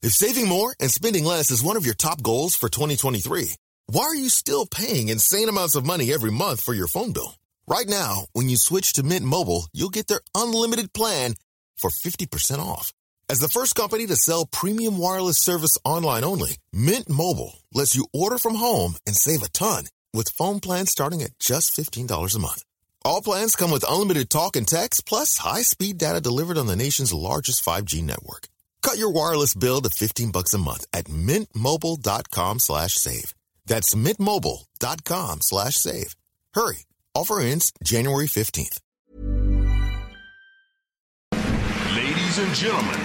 If 0.00 0.12
saving 0.12 0.46
more 0.46 0.72
and 0.78 0.90
spending 0.92 1.24
less 1.24 1.50
is 1.50 1.60
one 1.60 1.76
of 1.76 1.84
your 1.84 1.94
top 1.94 2.22
goals 2.22 2.54
for 2.54 2.68
2023, 2.68 3.50
why 3.88 4.02
are 4.04 4.14
you 4.14 4.28
still 4.28 4.64
paying 4.64 5.08
insane 5.08 5.48
amounts 5.48 5.74
of 5.74 5.84
money 5.84 6.12
every 6.12 6.30
month 6.30 6.60
for 6.60 6.72
your 6.72 6.86
phone 6.86 7.12
bill? 7.12 7.34
Right 7.66 7.88
now, 7.88 8.26
when 8.32 8.48
you 8.48 8.58
switch 8.58 8.92
to 8.92 9.02
Mint 9.02 9.26
Mobile, 9.26 9.66
you'll 9.72 9.88
get 9.88 10.06
their 10.06 10.20
unlimited 10.36 10.92
plan 10.92 11.34
for 11.76 11.90
50% 11.90 12.60
off. 12.60 12.92
As 13.28 13.40
the 13.40 13.48
first 13.48 13.74
company 13.74 14.06
to 14.06 14.14
sell 14.14 14.46
premium 14.46 14.98
wireless 14.98 15.38
service 15.38 15.76
online 15.84 16.22
only, 16.22 16.58
Mint 16.72 17.08
Mobile 17.08 17.58
lets 17.74 17.96
you 17.96 18.06
order 18.12 18.38
from 18.38 18.54
home 18.54 18.94
and 19.04 19.16
save 19.16 19.42
a 19.42 19.48
ton 19.48 19.86
with 20.14 20.28
phone 20.28 20.60
plans 20.60 20.92
starting 20.92 21.22
at 21.22 21.38
just 21.40 21.76
$15 21.76 22.36
a 22.36 22.38
month. 22.38 22.62
All 23.04 23.20
plans 23.20 23.56
come 23.56 23.72
with 23.72 23.84
unlimited 23.88 24.30
talk 24.30 24.54
and 24.54 24.66
text 24.66 25.06
plus 25.06 25.38
high-speed 25.38 25.98
data 25.98 26.20
delivered 26.20 26.56
on 26.56 26.68
the 26.68 26.76
nation's 26.76 27.12
largest 27.12 27.64
5G 27.64 28.02
network. 28.04 28.48
Cut 28.82 28.98
your 28.98 29.10
wireless 29.10 29.54
bill 29.54 29.80
to 29.82 29.90
15 29.90 30.30
bucks 30.30 30.54
a 30.54 30.58
month 30.58 30.86
at 30.92 31.06
mintmobile.com 31.06 32.58
slash 32.58 32.94
save. 32.94 33.34
That's 33.66 33.94
mintmobile.com 33.94 35.40
slash 35.42 35.74
save. 35.74 36.16
Hurry. 36.54 36.78
Offer 37.14 37.40
ends 37.40 37.72
January 37.82 38.26
15th. 38.26 38.80
Ladies 41.94 42.38
and 42.38 42.54
gentlemen, 42.54 43.00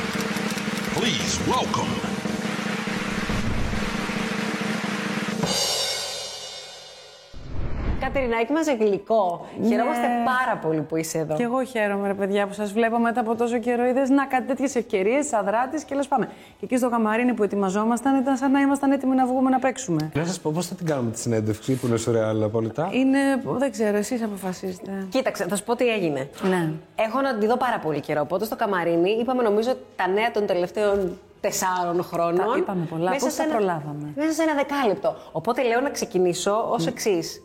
please 0.93 1.47
welcome 1.47 2.13
Κατερινάκη, 8.03 8.51
μας 8.51 8.67
γλυκό. 8.79 9.45
Χαιρόμαστε 9.67 10.07
πάρα 10.25 10.57
πολύ 10.61 10.81
που 10.81 10.95
είσαι 10.95 11.17
εδώ. 11.17 11.35
Και 11.35 11.43
εγώ 11.43 11.63
χαίρομαι, 11.63 12.07
ρε 12.07 12.13
παιδιά, 12.13 12.47
που 12.47 12.53
σας 12.53 12.71
βλέπω 12.73 12.97
μετά 12.97 13.19
από 13.19 13.35
τόσο 13.35 13.57
καιρό. 13.57 13.85
Είδες 13.85 14.09
να 14.09 14.25
κάτι 14.25 14.43
τέτοιες 14.47 14.75
ευκαιρίες, 14.75 15.33
αδράτης 15.33 15.83
και 15.83 15.95
λες 15.95 16.07
πάμε. 16.07 16.25
Και 16.59 16.65
εκεί 16.65 16.77
στο 16.77 16.89
καμαρίνι 16.89 17.33
που 17.33 17.43
ετοιμαζόμασταν 17.43 18.15
ήταν 18.21 18.37
σαν 18.37 18.51
να 18.51 18.59
ήμασταν 18.59 18.91
έτοιμοι 18.91 19.15
να 19.15 19.25
βγούμε 19.25 19.49
να 19.49 19.59
παίξουμε. 19.59 20.09
Να 20.13 20.25
σας 20.25 20.39
πω 20.39 20.51
πώς 20.53 20.67
θα 20.67 20.75
την 20.75 20.85
κάνουμε 20.85 21.11
τη 21.11 21.19
συνέντευξη 21.19 21.73
που 21.75 21.87
είναι 21.87 21.97
σουρεάλ 21.97 22.43
απόλυτα; 22.43 22.89
Είναι. 22.91 23.19
Δεν 23.57 23.71
ξέρω, 23.71 23.97
εσείς 23.97 24.23
αποφασίζετε. 24.23 25.07
Κοίταξε, 25.09 25.45
θα 25.49 25.55
σου 25.55 25.63
πω 25.63 25.75
τι 25.75 25.87
έγινε. 25.87 26.29
Ναι. 26.49 26.71
Έχω 26.95 27.21
να 27.21 27.37
τη 27.37 27.45
δω 27.47 27.57
πάρα 27.57 27.79
πολύ 27.79 27.99
καιρό. 27.99 28.21
Οπότε 28.21 28.45
στο 28.45 28.55
καμαρίνι 28.55 29.09
είπαμε 29.09 29.43
νομίζω 29.43 29.75
τα 29.95 30.07
νέα 30.07 30.31
των 30.31 30.45
τελευταίων 30.45 31.17
τεσσάρων 31.41 32.03
χρόνων. 32.03 32.45
Τα 32.51 32.57
είπαμε 32.57 32.85
πολλά. 32.89 33.09
Μέσα 33.09 33.25
Πώς 33.25 33.33
σε 33.33 33.37
τα 33.37 33.43
ένα- 33.43 33.55
προλάβαμε; 33.55 34.13
Μέσα 34.15 34.31
σε 34.31 34.41
ένα 34.43 34.53
δεκάλεπτο. 34.53 35.15
Οπότε 35.31 35.63
λέω 35.63 35.81
να 35.81 35.89
ξεκινήσω 35.89 36.65
ως 36.69 36.87
εξής. 36.87 37.43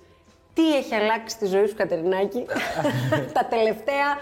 Τι 0.59 0.77
έχει 0.77 0.95
αλλάξει 0.95 1.37
στη 1.37 1.47
ζωή 1.47 1.67
σου, 1.67 1.75
Κατερινάκη, 1.75 2.45
τα 3.37 3.45
τελευταία 3.45 4.19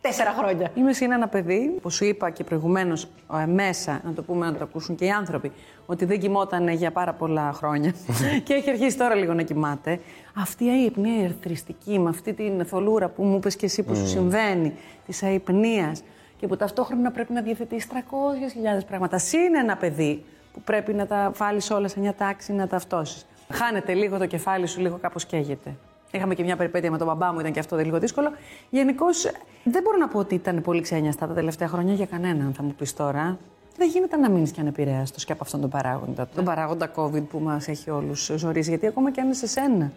τέσσερα 0.00 0.30
χρόνια; 0.30 0.70
Είμαι 0.74 0.92
σαν 0.92 1.12
ένα 1.12 1.28
παιδί 1.28 1.78
που 1.82 1.90
σου 1.90 2.04
είπα 2.04 2.30
και 2.30 2.44
προηγουμένως 2.44 3.08
μέσα, 3.46 4.00
να 4.04 4.12
το 4.12 4.22
πούμε 4.22 4.46
να 4.46 4.52
το 4.52 4.64
ακούσουν 4.64 4.94
και 4.94 5.04
οι 5.04 5.10
άνθρωποι, 5.10 5.52
ότι 5.86 6.04
δεν 6.04 6.20
κοιμόταν 6.20 6.68
για 6.68 6.90
πάρα 6.90 7.12
πολλά 7.12 7.52
χρόνια 7.52 7.94
και 8.44 8.54
έχει 8.54 8.70
αρχίσει 8.70 8.96
τώρα 8.96 9.14
λίγο 9.14 9.34
να 9.34 9.42
κοιμάται. 9.42 10.00
Αυτή 10.34 10.64
η 10.64 10.68
αϊπνία 10.68 11.24
ερθριστική, 11.24 11.98
με 11.98 12.08
αυτή 12.08 12.32
την 12.32 12.64
θολούρα 12.64 13.08
που 13.08 13.22
μου 13.22 13.36
είπες 13.36 13.56
και 13.56 13.66
εσύ 13.66 13.82
που 13.82 13.94
σου 13.94 14.06
συμβαίνει, 14.06 14.74
της 15.06 15.22
αϊπνίας 15.22 16.02
και 16.36 16.46
που 16.46 16.56
ταυτόχρονα 16.56 17.10
πρέπει 17.10 17.32
να 17.32 17.40
διαθετείς 17.40 17.86
300.000 17.92 18.84
πράγματα. 18.86 19.18
Συν 19.18 19.54
ένα 19.54 19.76
παιδί 19.76 20.24
που 20.52 20.60
πρέπει 20.60 20.94
να 20.94 21.06
τα 21.06 21.32
βάλεις 21.36 21.70
όλα 21.70 21.88
σε 21.88 22.00
μια 22.00 22.14
τάξη, 22.14 22.52
να 22.52 22.66
τα 22.66 22.76
αυτώσεις. 22.76 23.26
Χάνεται 23.52 23.94
λίγο 23.94 24.18
το 24.18 24.26
κεφάλι 24.26 24.66
σου, 24.66 24.80
λίγο 24.80 24.98
κάπως 25.00 25.24
καίγεται. 25.24 25.74
Είχαμε 26.10 26.34
και 26.34 26.42
μια 26.42 26.56
περιπέτεια 26.56 26.90
με 26.90 26.98
τον 26.98 27.06
μπαμπά 27.06 27.32
μου, 27.32 27.40
ήταν 27.40 27.52
και 27.52 27.58
αυτό 27.58 27.76
λίγο 27.76 27.98
δύσκολο. 27.98 28.30
Γενικώς 28.70 29.30
δεν 29.64 29.82
μπορώ 29.82 29.96
να 29.96 30.08
πω 30.08 30.18
ότι 30.18 30.34
ήταν 30.34 30.62
πολύ 30.62 30.80
ξένιαστα 30.80 31.26
τα 31.26 31.34
τελευταία 31.34 31.68
χρόνια 31.68 31.94
για 31.94 32.06
κανέναν, 32.06 32.52
θα 32.56 32.62
μου 32.62 32.74
πεις 32.78 32.94
τώρα. 32.94 33.38
Δεν 33.76 33.88
γίνεται 33.88 34.16
να 34.16 34.30
μείνεις 34.30 34.50
και 34.50 34.60
ανεπηρέαστος 34.60 35.24
και 35.24 35.32
από 35.32 35.42
αυτόν 35.44 35.60
τον 35.60 35.70
παράγοντα. 35.70 36.28
Τον 36.34 36.44
παράγοντα 36.44 36.92
COVID 36.96 37.22
που 37.28 37.38
μας 37.38 37.68
έχει 37.68 37.90
όλους 37.90 38.30
ζωρίσει. 38.36 38.68
Γιατί 38.68 38.86
ακόμα 38.86 39.10
και 39.10 39.20
αν 39.20 39.34
σε 39.34 39.46
σένα 39.46 39.92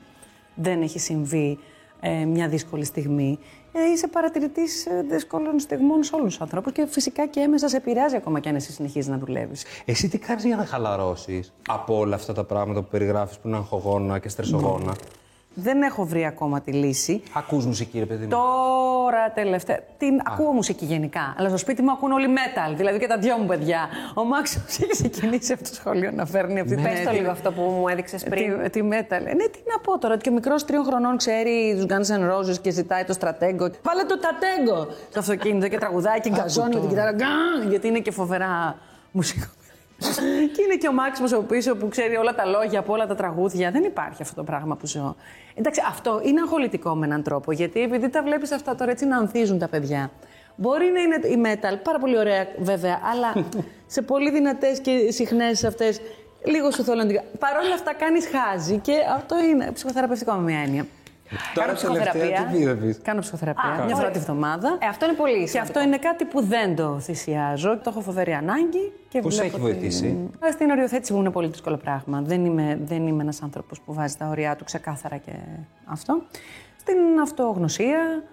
δεν 0.56 0.82
έχει 0.82 1.00
συμβεί 1.00 1.60
ε, 2.00 2.26
μια 2.26 2.48
δύσκολη 2.48 2.86
στιγμή, 2.86 3.40
ε, 3.72 3.92
είσαι 3.92 4.08
παρατηρητής 4.08 4.88
δύσκολων 5.10 5.60
στιγμών 5.60 6.04
σε 6.04 6.16
όλους 6.16 6.28
τους 6.28 6.42
ανθρώπους 6.42 6.72
και 6.72 6.86
φυσικά 6.90 7.28
και 7.28 7.40
έμεσα 7.40 7.68
σε 7.68 7.78
επηρεάζει 7.78 8.16
ακόμα 8.16 8.40
και 8.40 8.50
αν 8.50 8.56
εσύ 8.56 8.72
συνεχίζεις 8.72 9.10
να 9.10 9.18
δουλεύεις. 9.18 9.66
Εσύ 9.86 10.10
τι 10.10 10.18
κάνεις 10.18 10.44
για 10.46 10.56
να 10.56 10.66
χαλαρώσεις 10.66 11.54
από 11.68 11.98
όλα 11.98 12.16
αυτά 12.16 12.34
τα 12.34 12.44
πράγματα 12.44 12.82
που 12.82 12.88
περιγράφεις 12.88 13.38
που 13.38 13.48
είναι 13.48 13.58
αγχογόνα 13.58 14.20
και 14.20 14.30
στρεσογόνα; 14.30 14.96
Δεν 15.62 15.82
έχω 15.82 16.06
βρει 16.06 16.26
ακόμα 16.26 16.62
τη 16.62 16.72
λύση. 16.72 17.22
Ακούς 17.34 17.66
μουσική, 17.66 18.00
ρε 18.00 18.06
παιδί 18.06 18.24
μου. 18.24 18.30
Τώρα 18.30 19.32
τελευταία. 19.34 19.80
Την 19.98 20.20
ακούω 20.26 20.52
μουσική 20.52 20.86
γενικά. 20.86 21.36
Αλλά 21.38 21.48
στο 21.48 21.58
σπίτι 21.58 21.82
μου 21.82 21.92
ακούν 21.92 22.12
όλοι 22.12 22.28
metal. 22.28 22.74
Δηλαδή 22.76 23.00
και 23.00 23.08
τα 23.08 23.18
δυο 23.18 23.38
μου 23.38 23.46
παιδιά. 23.46 23.88
Ο 24.16 24.24
Μάξος 24.24 24.62
έχει 24.80 24.92
ξεκινήσει 24.92 25.54
από 25.54 25.64
το 25.64 25.74
σχολείο 25.74 26.12
να 26.12 26.26
φέρνει 26.26 26.60
αυτή 26.60 26.76
την. 26.76 26.84
Πες 26.84 27.04
το 27.06 27.12
λίγο 27.12 27.32
αυτό 27.32 27.52
που 27.52 27.62
μου 27.62 27.88
έδειξες 27.88 28.24
πριν. 28.24 28.62
Τη, 28.64 28.70
τη 28.70 28.80
metal. 28.92 29.12
Ε, 29.12 29.20
Ναι, 29.20 29.48
τι 29.48 29.60
να 29.74 29.80
πω 29.84 30.00
τώρα. 30.00 30.14
ότι 30.14 30.24
Και 30.24 30.30
ο 30.30 30.34
μικρός 30.34 30.66
τριών 30.66 30.84
χρονών 30.86 31.18
ξέρει 31.18 31.76
τους 31.76 31.86
Guns 31.90 32.16
N' 32.20 32.32
Roses 32.34 32.58
και 32.62 32.70
ζητάει 32.72 33.04
το 33.04 33.14
στρατέγκο. 33.14 33.70
Βάλε 33.84 34.04
το 34.04 34.20
τατέγκο 34.20 34.88
στο 35.10 35.20
αυτοκίνητο 35.20 35.68
και 35.68 35.78
τραγουδάει 35.78 36.20
και 36.20 36.30
γκαζώνει 36.30 36.74
με 36.74 36.80
την 36.80 36.90
κιθάρα. 36.90 37.12
Γκάν, 37.12 37.70
Γιατί 37.70 37.88
είναι 37.88 38.00
και 38.00 38.12
φοβερά 38.12 38.76
μουσικό. 39.12 39.46
Και 40.54 40.62
είναι 40.62 40.76
και 40.80 40.88
ο 40.88 40.92
Μάξιμος 40.92 41.34
από 41.34 41.42
πίσω 41.42 41.76
που 41.76 41.88
ξέρει 41.88 42.16
όλα 42.16 42.36
τα 42.36 42.46
λόγια 42.46 42.80
από 42.80 42.94
όλα 42.94 43.08
τα 43.08 43.16
τραγούδια. 43.16 43.72
Δεν 43.72 43.84
υπάρχει 43.84 44.22
αυτό 44.22 44.36
το 44.36 44.44
πράγμα 44.44 44.76
που 44.76 44.88
ζω. 44.88 45.16
Εντάξει, 45.56 45.82
αυτό 45.88 46.22
είναι 46.24 46.42
αγχολητικό 46.42 46.96
με 46.96 47.06
έναν 47.06 47.24
τρόπο. 47.24 47.52
Γιατί 47.52 47.82
επειδή 47.82 48.10
τα 48.10 48.24
βλέπεις 48.24 48.52
αυτά 48.52 48.76
τώρα 48.76 48.92
έτσι 48.92 49.06
να 49.06 49.18
ανθίζουν 49.18 49.58
τα 49.60 49.68
παιδιά. 49.68 50.12
Μπορεί 50.56 50.86
να 50.94 51.02
είναι 51.02 51.16
η 51.16 51.42
metal, 51.46 51.80
πάρα 51.84 52.00
πολύ 52.00 52.18
ωραία 52.18 52.48
βέβαια, 52.60 53.00
αλλά 53.12 53.46
σε 53.96 54.02
πολύ 54.02 54.32
δυνατές 54.32 54.80
και 54.80 55.12
συχνές 55.12 55.64
αυτές. 55.64 56.02
Λίγο 56.46 56.72
σου 56.72 56.84
θέλω 56.84 57.04
να 57.04 57.08
την. 57.08 57.20
Παρ' 57.40 57.58
όλα 57.64 57.74
αυτά 57.74 57.94
κάνεις 57.94 58.28
χάζι 58.28 58.78
και 58.78 58.94
αυτό 59.16 59.36
είναι 59.44 59.72
ψυχοθεραπευτικό 59.72 60.34
με 60.34 60.42
μια 60.42 60.60
έννοια. 60.60 60.86
Τώρα 61.54 61.74
Κάνω 61.74 61.94
τελευταία 61.94 62.12
ψυχοθεραπεία. 62.14 62.68
τι 62.68 62.78
πήρες; 62.80 63.00
Κάνω 63.04 63.20
ψυχοθεραπεία 63.22 63.64
Α, 63.64 63.74
μια 63.76 63.84
ωραία. 63.84 63.96
φορά 63.96 64.10
τη 64.10 64.20
βδομάδα. 64.20 64.78
Ε, 64.82 64.88
αυτό 64.88 65.06
είναι 65.06 65.14
πολύ 65.14 65.40
Και 65.40 65.48
σημαντικό. 65.48 65.80
αυτό 65.80 65.82
είναι 65.88 65.98
κάτι 65.98 66.26
που 66.26 66.44
δεν 66.44 66.76
το 66.76 67.00
θυσιάζω. 67.00 67.78
Το 67.78 67.84
έχω 67.90 68.02
φοβερή 68.02 68.34
ανάγκη. 68.34 68.92
Και 69.10 69.20
Πώς 69.20 69.36
βλέπω 69.36 69.56
έχει 69.56 69.62
βοηθήσει; 69.66 70.18
ότι- 70.42 70.52
Στην 70.54 70.70
οριοθέτηση 70.70 71.14
μου 71.14 71.20
είναι 71.20 71.30
πολύ 71.32 71.48
δύσκολο 71.48 71.78
πράγμα. 71.78 72.22
Δεν 72.22 72.46
είμαι, 72.46 72.80
δεν 72.84 73.08
είμαι 73.08 73.22
ένας 73.24 73.42
άνθρωπος 73.42 73.80
που 73.82 73.94
βάζει 73.94 74.16
τα 74.16 74.28
ωριά 74.28 74.56
του 74.56 74.64
ξεκάθαρα 74.64 75.18
και 75.18 75.32
αυτό. 75.86 76.22
Στην 76.80 76.96
αυτογνωσία. 77.22 78.24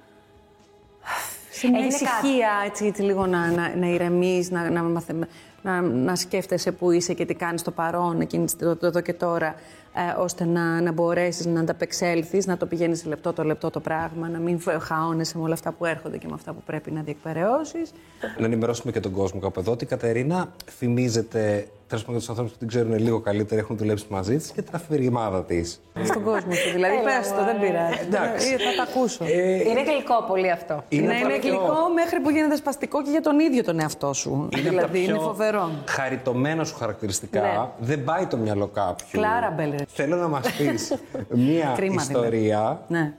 Στην 1.51 1.75
Έγινε 1.75 1.87
ησυχία, 1.87 2.51
έτσι, 2.67 2.87
έτσι 2.87 3.03
λίγο 3.03 3.27
να, 3.27 3.51
να, 3.51 3.77
να 3.77 3.87
ηρεμείς, 3.87 4.51
να, 4.51 4.71
να, 4.71 4.83
μαθε- 4.83 5.17
να, 5.67 5.81
να 5.81 6.17
σκέφτεσαι 6.17 6.73
που 6.73 6.91
είσαι 6.91 7.13
και 7.15 7.25
τι 7.25 7.35
κάνεις 7.35 7.61
στο 7.61 7.71
παρόν, 7.71 8.21
εκείνη 8.21 8.45
τη- 8.47 8.57
το, 8.57 8.77
το 8.77 8.87
εδώ 8.87 9.01
και 9.01 9.13
τώρα, 9.13 9.55
ε, 9.95 10.21
ώστε 10.21 10.45
να, 10.45 10.81
να 10.81 10.93
μπορέσεις 10.93 11.47
να 11.47 11.61
ανταπεξέλθεις, 11.61 12.47
να 12.47 12.57
το 12.57 12.67
πηγαίνεις 12.67 12.99
σε 12.99 13.09
λεπτό 13.09 13.33
το 13.33 13.45
λεπτό 13.45 13.71
το 13.71 13.81
πράγμα, 13.81 14.29
να 14.29 14.39
μην 14.39 14.59
φε- 14.59 14.81
χαώνεσαι 14.83 15.39
με 15.39 15.45
όλα 15.45 15.55
αυτά 15.55 15.73
που 15.73 15.85
έρχονται 15.85 16.17
και 16.19 16.27
με 16.27 16.35
αυτά 16.35 16.53
που 16.53 16.63
πρέπει 16.67 16.91
να 16.91 17.03
διεκπαιρεώσεις. 17.03 17.93
Να 18.39 18.45
ενημερώσουμε 18.47 18.93
και 18.93 19.01
τον 19.01 19.13
κόσμο 19.13 19.41
κάπου 19.41 19.61
εδώ 19.61 19.73
ότι 19.73 19.85
η 19.85 19.87
Κατερίνα 19.87 20.53
φημίζεται 20.71 21.69
τέλος 21.89 22.05
πάντων 22.05 22.19
τους 22.21 22.29
ανθρώπους 22.29 22.53
που 22.53 22.59
την 22.59 22.69
ξέρουν 22.69 22.99
λίγο 22.99 23.21
καλύτερα, 23.21 23.61
έχουν 23.61 23.77
δουλέψει 23.77 24.05
μαζί 24.09 24.37
της 24.37 24.51
και 24.51 24.63
τα 24.63 24.71
αφηρημάδα 24.77 25.45
της. 25.45 25.81
Στον 26.05 26.23
κόσμο 26.23 26.53
σου, 26.53 26.71
δηλαδή, 26.73 26.95
πες 27.05 27.29
το, 27.29 27.45
δεν 27.45 27.61
πειράζει. 27.61 27.99
Εντάξει. 28.07 28.49
Ε, 28.53 28.57
Θα 28.57 28.75
τα 28.77 28.83
ακούσω. 28.91 29.25
Είναι 29.71 29.83
γλυκό 29.83 30.25
πολύ 30.29 30.51
αυτό. 30.51 30.85
Είναι 30.89 31.07
να 31.07 31.13
από 31.13 31.23
τα 31.23 31.29
είναι 31.33 31.39
πιο- 31.39 31.51
γλυκό 31.51 31.75
μέχρι 31.95 32.21
που 32.21 32.31
γίνεται 32.31 32.57
σπαστικό 32.57 33.03
και 33.03 33.11
για 33.11 33.21
τον 33.21 33.39
ίδιο 33.41 33.63
τον 33.65 33.81
εαυτό 33.81 34.13
σου. 34.13 34.31
Είναι 34.31 34.45
από 34.47 34.53
τα 34.63 34.69
δηλαδή, 34.71 35.03
είναι 35.05 35.13
πιο 35.13 35.21
φοβερό. 35.21 35.71
Χαριτωμένα 35.89 36.65
σου 36.65 36.75
χαρακτηριστικά. 36.77 37.41
Ναι. 37.41 37.87
Δεν 37.87 38.05
πάει 38.05 38.27
το 38.27 38.37
μυαλό 38.37 38.67
κάποιου. 38.67 39.07
Κλάρα 39.11 39.51
Μπέλερ. 39.57 39.79
Θέλω 39.89 40.17
να 40.17 40.29
μας 40.29 40.53
πεις 40.53 40.95
μία 41.47 41.73
Κρίμα, 41.77 42.03
ιστορία 42.03 42.81
Ναι. 42.89 43.13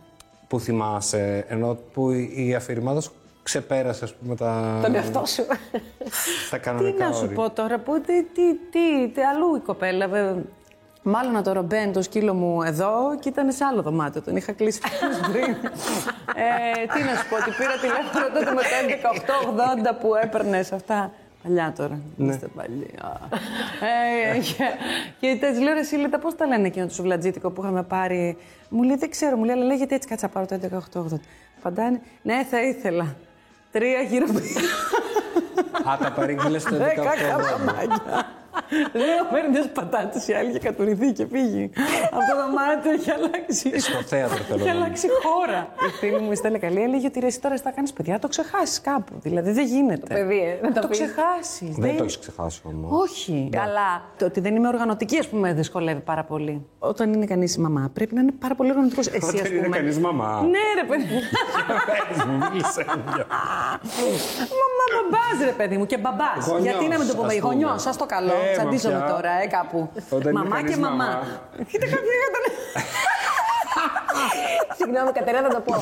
που 0.47 0.59
θυμάσαι, 0.59 1.45
ενώ 1.47 1.77
που 1.93 2.11
η 2.35 2.53
αφηρημάδα 2.55 3.01
σου 3.01 3.11
ξεπέρασε 3.47 4.03
ας 4.03 4.13
πούμε, 4.13 4.35
τα, 4.35 4.79
Τον 4.83 4.95
εαυτό 4.95 5.25
σου. 5.25 5.43
τα 6.49 6.57
Τι 6.57 6.63
κανονικά 6.63 7.07
να 7.07 7.13
σου 7.13 7.21
όρια. 7.23 7.35
πω 7.35 7.49
τώρα, 7.49 7.79
που, 7.79 8.01
τι, 8.01 8.23
τι, 8.23 8.53
τι, 8.71 9.07
τι, 9.13 9.21
αλλού 9.21 9.55
η 9.55 9.59
κοπέλα. 9.59 10.07
βε- 10.07 10.35
Μάλλον 11.01 11.31
να 11.33 11.41
το 11.41 11.51
ρομπέν 11.53 11.91
το 11.93 12.01
σκύλο 12.01 12.33
μου 12.33 12.61
εδώ 12.63 13.17
και 13.19 13.29
ήταν 13.29 13.51
σε 13.51 13.63
άλλο 13.63 13.81
δωμάτιο. 13.81 14.21
Τον 14.21 14.35
είχα 14.35 14.51
κλείσει 14.51 14.79
φίλους 14.99 15.17
πριν. 15.31 15.43
ε, 15.53 16.85
τι 16.93 17.03
να 17.03 17.15
σου 17.15 17.27
πω, 17.29 17.35
ότι 17.35 17.51
πήρα 17.57 17.75
τηλέφωνο 17.81 18.25
τότε 18.33 18.53
με 18.53 18.61
το 18.61 19.93
11-8-80 19.95 19.99
που 20.01 20.15
έπαιρνε 20.15 20.57
αυτά. 20.59 21.11
Παλιά 21.43 21.73
τώρα. 21.77 21.99
Είστε 22.17 22.47
παλιοί. 22.55 22.87
Α. 23.01 23.09
ε, 24.35 24.39
και 24.39 24.63
και 25.19 25.37
της 25.41 25.59
λέω 25.61 25.73
ρε 25.73 25.83
Σίλητα, 25.83 26.19
πώς 26.19 26.35
τα 26.35 26.45
λένε 26.47 26.67
εκείνο 26.67 26.85
το 26.87 26.93
σουβλατζίτικο 26.93 27.49
που 27.51 27.61
είχαμε 27.61 27.83
πάρει; 27.83 28.37
Μου 28.69 28.83
λέει 28.83 28.95
δεν 28.95 29.09
ξέρω, 29.09 29.37
μου 29.37 29.43
λέει, 29.43 29.55
αλλά 29.55 29.65
λέγεται 29.65 29.95
έτσι, 29.95 30.07
κάτσα 30.07 30.27
πάρω 30.27 30.45
το 30.45 30.59
11-8-80. 30.93 31.01
Απαντάνε, 31.59 32.01
ναι, 32.21 32.43
θα 32.49 32.61
ήθελα. 32.61 33.15
Τρία 33.71 34.01
γύρω 34.01 34.25
Α, 35.89 35.97
τα 35.97 36.11
παρήγγειλε 36.15 36.59
στο 36.59 36.77
18 36.77 36.79
Δέκα 38.69 38.85
καμπαμάκια. 38.91 39.01
Δύο 39.01 39.21
παίρνει 39.31 39.67
πατάτες, 39.67 40.27
η 40.27 40.33
άλλη 40.33 40.49
είχε 40.49 40.59
κατουρηθεί 40.59 41.11
και 41.11 41.25
φύγει. 41.31 41.69
Αυτό 42.03 42.19
το 42.29 42.35
δωμάτιο 42.41 42.91
έχει 42.91 43.11
αλλάξει. 43.11 43.79
Στο 43.79 44.01
θέατρο 44.01 44.37
θέλω 44.43 44.59
Έχει 44.63 44.65
να 44.65 44.71
αλλάξει 44.79 45.07
χώρα. 45.23 45.67
Η 45.87 45.89
φίλη 45.99 46.19
μου 46.19 46.31
η 46.31 46.35
Στέλλα 46.35 46.57
Καλή 46.57 46.81
έλεγε 46.81 47.05
ότι 47.07 47.19
ρε, 47.19 47.25
εσύ 47.25 47.41
τώρα 47.41 47.55
θα 47.63 47.71
κάνεις 47.71 47.93
παιδιά, 47.93 48.19
το 48.19 48.27
ξεχάσεις 48.27 48.81
κάπου. 48.81 49.13
Δηλαδή 49.21 49.51
δεν 49.51 49.65
γίνεται. 49.65 50.13
παιδί, 50.13 50.39
ε, 50.41 50.57
δεν 50.61 50.73
το, 50.73 50.81
το 50.81 50.87
πεις. 50.87 50.99
ξεχάσεις. 50.99 51.75
Δεν 51.77 51.97
το 51.97 52.03
έχεις 52.03 52.19
ξεχάσει 52.19 52.61
όμως. 52.63 53.01
Όχι. 53.01 53.49
Καλά. 53.51 54.01
Το 54.17 54.25
ότι 54.25 54.39
δεν 54.39 54.55
είμαι 54.55 54.67
οργανωτική, 54.67 55.17
ας 55.17 55.27
πούμε, 55.27 55.53
δυσκολεύει 55.53 56.01
πάρα 56.01 56.23
πολύ. 56.23 56.65
Όταν 56.79 57.13
είναι 57.13 57.25
κανείς 57.25 57.57
μαμά, 57.57 57.89
πρέπει 57.93 58.15
να 58.15 58.21
είναι 58.21 58.31
πάρα 58.31 58.55
πολύ 58.55 58.69
οργανωτικός. 58.69 59.07
Εσύ, 59.07 59.17
Όταν 59.25 59.39
ας 59.41 59.49
είναι 59.49 59.63
πούμε. 59.63 59.77
κανείς 59.77 59.97
μαμά. 59.99 60.41
Ναι, 60.41 60.81
ρε 60.81 60.87
παιδί. 60.87 61.03
μου. 61.13 61.21
Πες 62.09 62.23
μου, 62.25 62.37
μίλησε 62.51 62.85
μου. 62.87 63.03
Μαμά, 64.61 64.85
μπαμπάς, 64.93 65.45
ρε 65.45 65.51
παιδί 65.51 65.77
μου, 65.77 65.85
και 65.85 65.97
μπαμπάς. 65.97 66.45
Γονιός, 66.47 66.63
Γιατί 66.63 66.87
να 66.87 66.97
μην 66.97 67.07
το 67.07 67.15
πούμε, 67.15 67.27
ας 67.27 67.39
πούμε. 67.39 67.51
γονιός, 67.53 67.81
σας 67.81 67.97
το 67.97 68.05
καλό. 68.05 68.31
Ε, 68.61 68.63
μα 68.63 68.69
Τσαντίζομαι 68.69 69.03
πια. 69.05 69.13
τώρα, 69.13 69.31
ε, 69.43 69.47
κάπου. 69.47 69.79
Όταν 70.09 70.31
είναι 70.31 70.39
μαμά 70.39 70.55
κανείς 70.55 70.71
και 70.73 70.79
μαμά. 70.81 70.95
μαμά. 70.95 71.19
Κοίτα 71.69 71.85
κάποιοι 71.93 72.15
ήταν. 72.29 72.43
Συγγνώμη, 74.77 75.11
Κατερίνα, 75.11 75.41
θα 75.41 75.49
το 75.49 75.61
πω. 75.61 75.75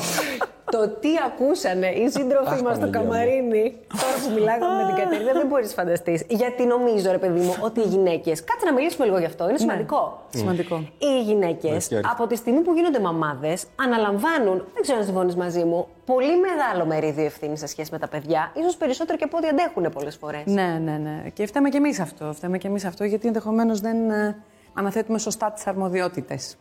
το 0.70 0.88
τι 0.88 1.08
ακούσανε 1.26 1.86
οι 1.88 2.08
σύντροφοι 2.08 2.54
Αχ, 2.54 2.60
μας 2.60 2.76
στο 2.76 2.86
Παναγία 2.86 3.00
μου. 3.00 3.08
καμαρίνι, 3.08 3.76
τώρα 4.02 4.14
που 4.26 4.30
μιλάγαμε 4.34 4.82
με 4.82 4.86
την 4.92 5.04
Κατερίνα, 5.04 5.32
δεν 5.32 5.46
μπορείς 5.46 5.68
να 5.68 5.82
φανταστείς. 5.82 6.24
Γιατί 6.28 6.66
νομίζω, 6.66 7.10
ρε 7.10 7.18
παιδί 7.18 7.40
μου, 7.40 7.54
ότι 7.60 7.80
οι 7.80 7.88
γυναίκες. 7.94 8.44
Κάτσε 8.44 8.64
να 8.66 8.72
μιλήσουμε 8.72 9.04
λίγο 9.06 9.18
γι' 9.18 9.24
αυτό, 9.24 9.48
είναι 9.48 9.58
σημαντικό. 9.58 10.22
Σημαντικό. 10.34 10.76
Οι 10.98 11.22
γυναίκες, 11.22 11.90
Ναι, 11.90 12.00
και 12.00 12.08
από 12.10 12.26
τη 12.26 12.36
στιγμή 12.36 12.60
που 12.60 12.72
γίνονται 12.72 13.00
μαμάδες, 13.00 13.64
αναλαμβάνουν, 13.76 14.64
δεν 14.74 14.82
ξέρω 14.82 14.98
αν 14.98 15.04
συμφωνείς 15.04 15.34
μαζί 15.36 15.64
μου, 15.64 15.86
πολύ 16.04 16.34
μεγάλο 16.40 16.84
μερίδιο 16.84 17.24
ευθύνης 17.24 17.58
σε 17.60 17.66
σχέση 17.66 17.88
με 17.92 17.98
τα 17.98 18.08
παιδιά, 18.08 18.52
ίσως 18.54 18.76
περισσότερο 18.76 19.18
και 19.18 19.24
από 19.24 19.36
ό,τι 19.36 19.48
αντέχουν 19.48 19.88
πολλές 19.92 20.16
φορές. 20.16 20.42
Ναι, 20.46 20.80
ναι, 20.84 20.96
ναι. 20.96 21.22
Και 21.34 21.46
φταίμε 21.46 21.68
και 21.68 21.76
εμείς 21.76 22.00
αυτό. 22.00 22.32
Φταίμε 22.32 22.58
και 22.58 22.66
εμείς 22.66 22.84
αυτό, 22.84 23.04
γιατί 23.04 23.26
ενδεχομένως 23.26 23.80
δεν 23.80 24.10
ε, 24.10 24.36
αναθέτουμε 24.74 25.18
σωστά 25.18 25.50
τις 25.52 25.66
αρμοδιότητες. 25.66 26.56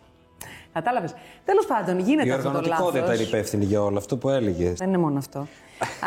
Κατάλαβες. 0.75 1.13
Τέλος 1.45 1.66
πάντων, 1.66 2.00
γίνεται 2.00 2.27
Η 2.27 2.31
αυτό 2.31 2.42
το 2.42 2.48
οργανωτικότητα 2.48 3.00
λάθος. 3.00 3.19
είναι 3.19 3.27
υπεύθυνη 3.27 3.66
για 3.66 3.81
όλο 3.83 3.98
αυτό 3.98 4.18
που 4.18 4.30
έλεγες. 4.30 4.77
Δεν 4.77 4.88
είναι 4.88 4.98
μόνο 4.98 5.18
αυτό. 5.18 5.48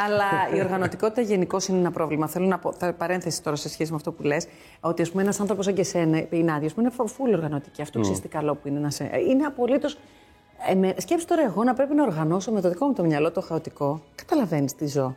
Αλλά 0.06 0.56
η 0.56 0.60
οργανωτικότητα 0.60 1.20
γενικώς 1.20 1.66
είναι 1.68 1.78
ένα 1.78 1.90
πρόβλημα. 1.90 2.26
Θέλω 2.28 2.46
να 2.46 2.58
πω, 2.58 2.72
θα 2.72 2.92
παρένθεση 2.92 3.42
τώρα 3.42 3.56
σε 3.56 3.68
σχέση 3.68 3.90
με 3.90 3.96
αυτό 3.96 4.12
που 4.12 4.22
λες, 4.22 4.46
ότι 4.80 5.02
ας 5.02 5.10
πούμε, 5.10 5.22
ένας 5.22 5.40
άνθρωπος 5.40 5.64
σαν 5.64 5.74
και 5.74 5.80
εσένα, 5.80 6.18
η 6.30 6.42
Νάντια, 6.42 6.66
ας 6.66 6.74
πούμε, 6.74 6.90
είναι 6.98 7.08
φουλ 7.08 7.32
οργανωτική. 7.32 7.82
Αυτό 7.82 8.00
ξέρει 8.00 8.18
τι 8.18 8.28
καλό 8.28 8.54
που 8.54 8.68
είναι 8.68 8.78
να 8.78 8.90
σε. 8.90 9.10
Είναι 9.28 9.44
απολύτως. 9.44 9.98
Ε, 10.70 10.74
με- 10.74 10.94
σκέψου 10.96 11.26
τώρα 11.26 11.42
εγώ 11.44 11.64
να 11.64 11.74
πρέπει 11.74 11.94
να 11.94 12.02
οργανώσω 12.02 12.50
με 12.52 12.60
το 12.60 12.68
δικό 12.68 12.86
μου 12.86 12.92
το 12.92 13.02
μυαλό 13.04 13.30
το 13.30 13.40
χαοτικό. 13.40 14.00
Καταλαβαίνεις 14.14 14.74
τι 14.74 14.86
ζω. 14.86 15.14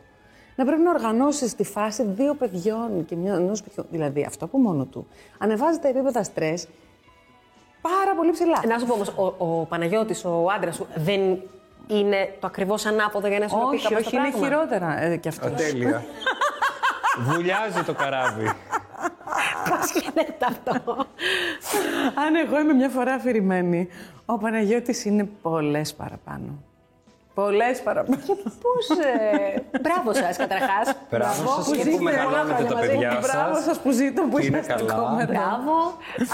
Να 0.56 0.64
πρέπει 0.64 0.82
να 0.82 0.90
οργανώσεις 0.90 1.54
τη 1.54 1.64
φάση 1.64 2.02
δύο 2.02 2.34
παιδιών 2.34 3.04
και 3.06 3.16
μια 3.16 3.34
ενός 3.34 3.62
παιδιού. 3.62 3.84
Δηλαδή 3.90 4.24
αυτό 4.24 4.44
από 4.44 4.58
μόνο 4.58 4.84
του 4.84 5.06
ανεβάζει 5.38 5.78
τα 5.78 5.88
επίπεδα 5.88 6.22
στρε 6.22 6.54
πάρα 7.82 8.14
πολύ 8.16 8.30
ψηλά. 8.30 8.62
Να 8.68 8.78
σου 8.78 8.86
πω 8.86 8.94
όμως, 8.94 9.08
ο, 9.08 9.24
ο 9.38 9.64
Παναγιώτης, 9.64 10.24
ο 10.24 10.46
άντρας 10.56 10.74
σου, 10.74 10.86
δεν 10.94 11.20
είναι 11.86 12.34
το 12.40 12.46
ακριβώς 12.46 12.86
ανάποδο 12.86 13.28
για 13.28 13.38
να 13.38 13.44
ισορροπεί 13.44 13.76
όχι, 13.76 13.88
κάπως 13.88 14.06
όχι, 14.06 14.10
το 14.10 14.22
είναι 14.22 14.30
πράγμα; 14.30 14.46
χειρότερα 14.46 15.02
ε, 15.02 15.16
κι 15.16 15.28
αυτός. 15.28 15.52
Τέλεια. 15.52 16.04
Βουλιάζει 17.28 17.82
το 17.82 17.92
καράβι. 17.94 18.52
Πώς 19.68 20.02
γίνεται 20.02 20.46
αυτό; 20.48 21.06
Αν 22.26 22.34
εγώ 22.46 22.60
είμαι 22.60 22.72
μια 22.72 22.88
φορά 22.88 23.12
αφηρημένη, 23.14 23.88
ο 24.26 24.38
Παναγιώτης 24.38 25.04
είναι 25.04 25.28
πολλές 25.42 25.94
παραπάνω. 25.94 26.62
Πολλές 27.34 27.82
παραπάνω. 27.82 28.18
Πώς... 28.62 28.98
Ε... 28.98 29.62
Μπράβο 29.80 30.12
σας, 30.12 30.36
καταρχάς. 30.36 30.94
Μπράβο 31.10 31.48
σας 31.48 31.64
που 31.66 31.72
και 31.72 31.82
ζείτε 31.82 31.96
που 31.96 32.02
μεγαλώνετε 32.02 32.62
πολλά 32.62 32.68
τα 32.68 32.74
χρόνια 32.74 32.88
παιδιά 32.88 33.12
μαζί. 33.12 33.28
Μπράβο 33.30 33.54
σας. 33.54 33.64
σας 33.64 33.78
που 33.78 33.90
ζείτε 33.90 34.20
που 34.30 34.38
Είναι 34.38 34.58
είσαστε 34.58 34.72
καλά. 34.72 34.92
ακόμα 34.92 35.22
εδώ. 35.22 35.32
Μπράβο. 35.32 35.74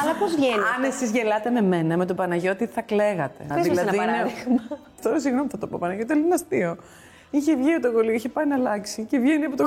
Αλλά 0.01 0.13
πώς 0.21 0.35
βγαίνει. 0.35 0.65
Αν 0.77 0.85
εσείς 0.85 1.11
γελάτε 1.11 1.51
με 1.51 1.63
μένα, 1.63 1.97
με 1.97 2.05
τον 2.07 2.17
Παναγιώτη 2.17 2.67
θα 2.67 2.81
κλαίγατε. 2.83 3.45
Πες 3.55 3.69
μας 3.69 3.79
ένα 3.79 3.93
παράδειγμα. 3.93 4.63
Τώρα 5.03 5.21
συγγνώμη 5.21 5.49
θα 5.51 5.59
το 5.59 5.67
πω 5.67 5.79
Παναγιώτη, 5.81 6.13
αλλά 6.13 6.23
είναι 6.25 6.35
αστείο. 6.35 6.77
Είχε 7.31 7.57
βγει 7.57 7.73
από 7.73 7.83
το 7.87 7.93
κολλήγιο, 7.93 8.15
είχε 8.15 8.29
πάει 8.29 8.47
να 8.47 8.55
αλλάξει 8.55 9.05
και 9.05 9.19
βγαίνει 9.19 9.45
από 9.45 9.57
το 9.57 9.65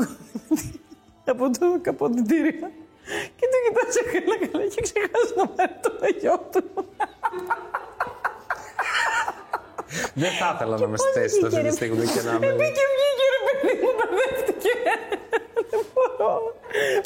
από 1.25 1.49
το 1.59 1.79
καποδητήριο. 1.81 2.69
Και 3.37 3.45
το 3.51 3.57
κοιτάζει 3.65 3.99
καλά 4.13 4.35
καλά 4.51 4.65
και 4.73 4.81
ξεχάσεις 4.81 5.33
να 5.35 5.47
πάρει 5.47 5.75
το 5.81 5.91
γιο 6.19 6.47
του. 6.51 6.80
Δεν 10.23 10.31
θα 10.39 10.47
ήθελα 10.55 10.75
να 10.83 10.87
με 10.91 10.97
στη 11.03 11.09
θέση 11.17 11.35
του 11.39 11.45
αυτή 11.49 11.61
τη 11.67 11.73
στιγμή 11.79 12.05
και 12.13 12.21
να 12.27 12.33
με. 12.39 12.47
Μπήκε, 12.59 12.83
βγήκε 12.93 13.25
ρε 13.35 13.41
παιδί 13.45 13.73
μου, 13.81 13.89
μπερδεύτηκε. 13.97 14.73
Δεν 15.71 15.83
μπορώ. 15.93 16.33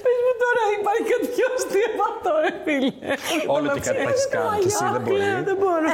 Πες 0.04 0.18
μου 0.26 0.34
τώρα, 0.44 0.62
υπάρχει 0.80 1.06
κάτι 1.14 1.28
πιο 1.36 1.46
αστείο 1.56 1.88
από 1.94 2.04
αυτό, 2.12 2.32
ρε 2.44 2.54
φίλε. 2.66 3.14
Όλο 3.56 3.68
τι 3.76 3.80
κάτι 3.88 4.02
θα 4.06 4.12
έχεις 4.14 4.28
κάνει 4.34 4.58
κι 4.64 4.70
εσύ, 4.74 4.86
δεν 4.96 5.02
μπορεί. 5.06 5.20
Κλαίω, 5.20 5.40
δεν 5.50 5.58
μπορώ. 5.62 5.90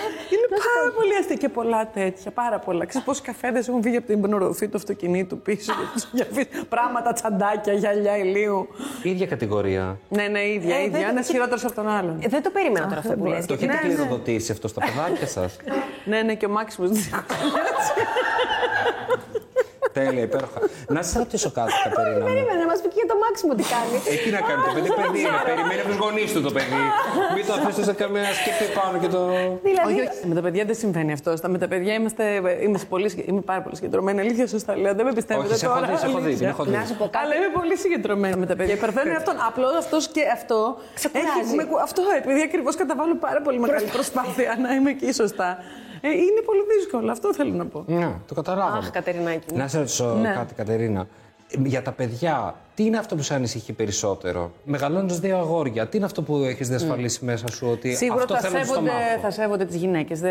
Είναι 0.74 0.84
πάρα 0.84 0.96
πολύ 0.96 1.16
αστείο 1.20 1.36
και 1.36 1.50
πολλά 1.50 1.88
τέτοια, 1.94 2.32
πάρα 2.32 2.60
πολλά. 2.60 2.86
Ξέρεις 2.86 3.08
πόσοι 3.08 3.22
καφέδες 3.22 3.68
έχουν 3.68 3.82
βγει 3.82 3.96
από 3.98 4.06
την 4.08 4.34
οροφή 4.34 4.68
του 4.68 4.78
αυτοκινήτου 4.78 5.40
πίσω 5.40 5.74
και 5.74 5.86
τους 5.94 6.04
έχει 6.14 6.22
αφήσει 6.22 6.66
πράγματα, 6.70 7.14
τσαντάκια, 7.14 7.74
γυαλιά 7.74 8.18
ηλίου. 8.18 8.68
ίδια 9.04 9.26
κατηγορία. 9.26 10.00
Ναι, 10.10 10.28
ναι, 10.28 10.48
ίδια, 10.48 10.76
Ε, 10.76 10.84
ίδια. 10.84 11.00
δεν- 11.00 11.10
Ένας 11.10 11.28
χειρότερος 11.28 11.66
από 11.66 11.74
τον 11.74 11.88
άλλον. 11.88 12.20
Ε, 12.22 12.28
Δεν 12.28 12.42
το 12.44 12.50
περίμενα 12.50 12.88
τώρα 12.88 13.00
αυτό 13.00 13.14
που 13.14 13.26
λες. 13.26 13.46
Το 13.46 13.54
γιατί- 13.54 13.74
έχετε 13.74 13.88
ναι, 13.88 13.94
ναι. 13.94 13.96
κληροδοτήσει 13.96 14.52
αυτό 14.52 14.68
στα 14.68 14.82
παιδάκια 14.86 15.28
σας; 15.28 15.58
Ναι, 16.06 16.22
ναι, 16.22 16.36
και 16.36 16.46
ο 16.46 16.50
Μάξιμος. 16.50 16.90
Τέλεια, 19.98 20.24
υπέροχα. 20.30 20.60
Να 20.96 21.02
σα 21.08 21.14
ρωτήσω 21.24 21.50
κάτι, 21.60 21.72
Κατερίνα 21.84 22.20
μου. 22.20 22.26
Περίμενε 22.32 22.60
να 22.64 22.68
μας 22.72 22.80
πει 22.82 22.88
και 22.94 23.00
για 23.02 23.10
το 23.14 23.16
Μάξιμο 23.24 23.52
τι 23.60 23.66
κάνει. 23.74 23.96
Ε, 24.12 24.14
τι 24.24 24.30
να 24.38 24.42
κάνει 24.48 24.62
το 24.68 24.72
παιδί, 24.76 24.90
παιδί 25.02 25.20
είναι. 25.26 25.40
Περιμένει 25.52 25.80
από 25.84 25.90
τους 25.92 26.00
γονείς 26.04 26.30
του 26.36 26.42
το 26.48 26.52
παιδί. 26.58 26.82
Μην 27.36 27.44
το 27.48 27.54
αφήσετε 27.58 27.84
σε 27.90 27.94
καμία 28.02 28.30
σκέφτη 28.40 28.66
πάνω 28.80 28.96
και 29.04 29.10
το. 29.16 29.22
Δηλαδή, 29.68 29.88
Όχι, 29.90 30.00
όχι. 30.06 30.22
Με 30.30 30.36
τα 30.38 30.42
παιδιά 30.46 30.64
δεν 30.70 30.76
συμβαίνει 30.84 31.12
αυτό. 31.18 31.30
Στα- 31.40 31.50
Με 31.54 31.58
τα 31.64 31.68
παιδιά 31.72 31.94
είμαστε, 32.00 32.24
είμαστε 32.68 32.86
πολύ, 32.94 33.08
συγκε- 33.12 33.28
είμαι 33.32 33.44
πάρα 33.52 33.62
πολύ 33.66 33.76
συγκεντρωμένη. 33.80 34.20
Αλήθεια, 34.26 34.46
σωστά 34.56 34.72
λέω. 34.84 34.94
Δεν 35.00 35.06
με 35.10 35.14
πιστεύετε 35.20 35.48
Όχι, 35.50 35.58
σε 35.62 35.66
έχω 35.66 35.76
τώρα. 35.80 35.88
δει, 35.92 35.96
σε 36.04 36.06
έχω 36.10 36.18
δει, 36.24 36.26
αλήθεια. 36.30 36.38
την 36.48 36.54
έχω 36.54 36.64
δει. 36.68 36.76
να 36.80 36.86
σου 36.90 36.96
πω 37.00 37.06
κάτι. 37.14 37.18
Αλλά 37.22 37.34
είμαι 37.40 37.50
πολύ 37.60 37.76
συγκεντρωμένη 37.84 38.36
με 38.44 38.46
τα 38.52 38.56
παιδιά. 38.58 38.74
Υπερβαίνω 38.80 39.14
αυτόν. 39.22 39.36
Απλώ 39.50 39.68
αυτός 39.84 40.04
και 40.16 40.22
αυτό. 40.38 40.60
Ξεκουράζει. 41.00 41.28
έχει- 41.44 41.56
με 41.60 41.64
κου- 41.70 41.82
αυτό 41.88 42.02
επειδή 42.22 42.42
ακριβώς 42.50 42.74
καταβάλω 42.82 43.16
πάρα 43.26 43.40
πολύ 43.46 43.60
μεγάλη 43.66 43.86
προσπάθεια 43.98 44.50
να 44.64 44.70
είμαι 44.76 44.90
εκεί 44.96 45.12
σωστά. 45.22 45.50
Ε, 46.02 46.10
είναι 46.10 46.42
πολύ 46.46 46.62
δύσκολο. 46.78 47.12
Αυτό 47.12 47.34
θέλω 47.34 47.54
να 47.54 47.66
πω. 47.66 47.84
Ναι, 47.88 48.12
το 48.28 48.34
καταλάβαμε. 48.34 48.78
Αχ, 48.78 48.90
Κατερινάκη. 48.92 49.54
Να 49.56 49.68
σε 49.68 49.78
ρωτήσω 49.78 50.06
Ναι. 50.22 50.34
κάτι, 50.34 50.54
Κατερίνα. 50.54 51.08
Για 51.66 51.82
τα 51.82 51.92
παιδιά, 51.92 52.56
τι 52.76 52.86
είναι 52.86 52.98
αυτό 52.98 53.16
που 53.16 53.22
σε 53.22 53.34
ανησυχεί 53.34 53.74
περισσότερο; 53.74 54.52
Μεγαλώνοντας 54.64 55.20
δύο 55.20 55.38
αγόρια, 55.38 55.88
τι 55.88 55.98
είναι 55.98 56.06
αυτό 56.06 56.22
που 56.22 56.36
έχεις 56.36 56.68
διασφαλίσει 56.68 57.26
μέσα 57.26 57.48
σου 57.48 57.68
ότι 57.72 57.94
Σίγουρα 57.96 58.22
αυτό 58.22 58.34
θα 58.34 58.40
θέλω 58.40 58.54
να 58.58 58.64
στο 58.64 58.74
σέβονται, 58.74 58.92
μάθω. 58.92 59.20
θα 59.22 59.32
σέβονται 59.32 59.66
τις 59.66 59.76
γυναίκες. 59.76 60.22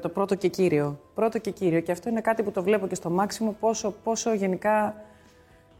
Το 0.00 0.08
πρώτο 0.08 0.34
και 0.34 0.48
κύριο. 0.48 0.98
Πρώτο 1.14 1.38
και 1.38 1.50
κύριο. 1.50 1.80
Και 1.80 1.92
αυτό 1.92 2.08
είναι 2.08 2.20
κάτι 2.20 2.42
που 2.42 2.50
το 2.50 2.62
βλέπω 2.62 2.86
και 2.86 2.94
στο 2.94 3.10
μάξιμο 3.10 3.56
πόσο, 3.60 3.94
πόσο 4.04 4.34
γενικά 4.34 4.94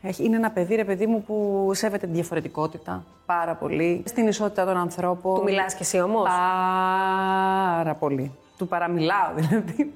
έχει- 0.03 0.25
είναι 0.25 0.37
ένα 0.37 0.51
παιδί, 0.51 0.75
ρε 0.75 0.85
παιδί 0.85 1.07
μου, 1.07 1.23
που 1.23 1.71
σέβεται 1.75 2.07
τη 2.07 2.13
διαφορετικότητα 2.13 3.05
πάρα 3.27 3.55
πολύ. 3.55 4.03
Στην 4.07 4.27
ισότητα 4.29 4.65
των 4.65 4.77
ανθρώπων. 4.77 5.35
Του 5.35 5.43
μιλάς 5.43 5.75
κι 5.75 5.83
εσύ 5.83 6.01
όμως; 6.01 6.23
Πάρα 6.25 7.95
πολύ. 7.95 8.33
Του 8.65 8.71
παραμιλάω 8.71 9.33
δηλαδή. 9.35 9.93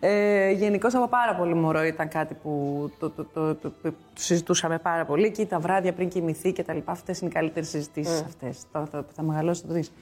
Ε, 0.00 0.50
Γενικώς 0.50 0.94
από 0.94 1.08
πάρα 1.08 1.34
πολύ 1.34 1.54
μωρό 1.54 1.82
ήταν 1.82 2.08
κάτι 2.08 2.34
που 2.42 2.50
το, 2.98 3.10
το, 3.10 3.24
το, 3.24 3.54
το, 3.54 3.72
το 3.82 3.92
συζητούσαμε 4.14 4.78
πάρα 4.78 5.04
πολύ. 5.04 5.30
Και 5.30 5.46
τα 5.46 5.58
βράδια 5.58 5.92
πριν 5.92 6.08
κοιμηθεί 6.08 6.52
και 6.52 6.62
τα 6.62 6.74
λοιπά. 6.74 6.92
Αυτές 6.92 7.20
είναι 7.20 7.30
οι 7.30 7.32
καλύτερες 7.32 7.68
συζητήσεις 7.68 8.20
αυτές. 8.20 8.64
Θα, 8.72 8.86
θα, 8.90 9.04
θα 9.14 9.22
μεγαλώσει, 9.22 9.60
θα 9.60 9.66
το 9.66 9.74
δεις. 9.74 9.92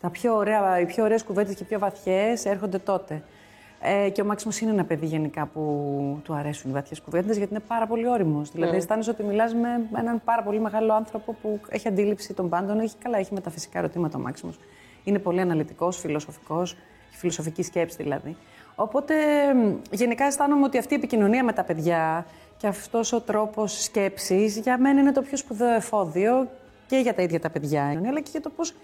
Τα 0.00 0.10
πιο 0.10 0.36
ωραία, 0.36 0.80
οι 0.80 0.86
πιο 0.86 1.04
ωραίες 1.04 1.24
κουβέντες 1.24 1.54
και 1.54 1.64
πιο 1.64 1.78
βαθιές 1.78 2.44
έρχονται 2.44 2.78
τότε. 2.78 3.22
Ε, 3.80 4.10
και 4.10 4.22
ο 4.22 4.24
Μάξιμο 4.24 4.52
είναι 4.62 4.70
ένα 4.70 4.84
παιδί 4.84 5.06
γενικά 5.06 5.46
που 5.46 5.60
του 6.24 6.34
αρέσουν 6.34 6.70
οι 6.70 6.72
βαθιές 6.72 7.00
κουβέντες 7.00 7.36
γιατί 7.36 7.52
είναι 7.52 7.62
πάρα 7.68 7.86
πολύ 7.86 8.08
όριμος. 8.08 8.50
Δηλαδή, 8.50 8.76
αισθάνεσαι 8.76 9.10
ότι 9.10 9.22
μιλάς 9.22 9.54
με 9.54 9.68
έναν 9.98 10.20
πάρα 10.24 10.42
πολύ 10.42 10.60
μεγάλο 10.60 10.94
άνθρωπο 10.94 11.36
που 11.42 11.60
έχει 11.68 11.88
αντίληψη 11.88 12.34
των 12.34 12.48
πάντων. 12.48 12.80
Έχει, 12.80 12.96
καλά, 13.02 13.18
έχει 13.18 13.34
μεταφυσικά 13.34 13.78
ερωτήματα 13.78 14.18
ο 14.18 14.20
Μάξιμο. 14.20 14.52
Είναι 15.04 15.18
πολύ 15.18 15.40
αναλυτικός, 15.40 15.98
φιλοσοφικός, 15.98 16.72
έχει 16.72 16.80
φιλοσοφική 17.16 17.62
σκέψη 17.62 17.96
δηλαδή. 18.02 18.36
Οπότε 18.74 19.14
μ, 19.54 19.74
γενικά 19.90 20.24
αισθάνομαι 20.24 20.64
ότι 20.64 20.78
αυτή 20.78 20.94
η 20.94 20.96
επικοινωνία 20.96 21.44
με 21.44 21.52
τα 21.52 21.64
παιδιά 21.64 22.26
και 22.56 22.66
αυτός 22.66 23.12
ο 23.12 23.20
τρόπος 23.20 23.82
σκέψης 23.82 24.56
για 24.58 24.78
μένα 24.78 25.00
είναι 25.00 25.12
το 25.12 25.22
πιο 25.22 25.36
σπουδαίο 25.36 25.74
εφόδιο 25.74 26.48
και 26.86 26.96
για 26.96 27.14
τα 27.14 27.22
ίδια 27.22 27.40
τα 27.40 27.50
παιδιά, 27.50 27.84
αλλά 28.08 28.20
και 28.20 28.30
για 28.30 28.40
το 28.40 28.50
πώς 28.56 28.74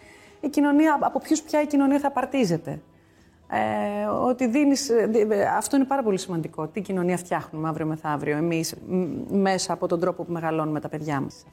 η 0.40 0.48
κοινωνία, 0.48 0.98
από 1.00 1.18
ποιου 1.20 1.36
πια 1.46 1.62
η 1.62 1.66
κοινωνία 1.66 1.98
θα 1.98 2.08
απαρτίζεται. 2.08 2.80
Ε, 3.50 4.04
ότι 4.06 4.46
δίνεις, 4.46 4.88
ε, 4.88 5.06
δι- 5.06 5.30
ε, 5.32 5.44
αυτό 5.44 5.76
είναι 5.76 5.84
πάρα 5.84 6.02
πολύ 6.02 6.18
σημαντικό. 6.18 6.66
Τι 6.66 6.80
κοινωνία 6.80 7.16
φτιάχνουμε 7.16 7.68
αύριο 7.68 7.86
μεθαύριο 7.86 8.36
εμείς 8.36 8.74
μ, 8.88 9.04
μέσα 9.36 9.72
από 9.72 9.86
τον 9.86 10.00
τρόπο 10.00 10.24
που 10.24 10.32
μεγαλώνουμε 10.32 10.80
τα 10.80 10.88
παιδιά 10.88 11.20
μας. 11.20 11.44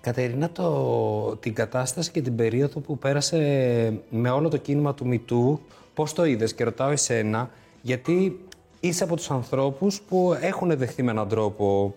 Κατερίνα, 0.00 0.50
το, 0.50 1.36
την 1.36 1.54
κατάσταση 1.54 2.10
και 2.10 2.22
την 2.22 2.36
περίοδο 2.36 2.80
που 2.80 2.98
πέρασε 2.98 4.00
με 4.10 4.30
όλο 4.30 4.48
το 4.48 4.56
κίνημα 4.56 4.94
του 4.94 5.06
Μητού, 5.06 5.60
πώς 5.98 6.12
το 6.12 6.24
είδες 6.24 6.54
και 6.54 6.64
ρωτάω 6.64 6.90
εσένα, 6.90 7.50
γιατί 7.82 8.40
είσαι 8.80 9.04
από 9.04 9.16
τους 9.16 9.30
ανθρώπους 9.30 10.00
που 10.00 10.36
έχουν 10.40 10.76
δεχθεί 10.76 11.02
με 11.02 11.10
έναν 11.10 11.28
τρόπο 11.28 11.94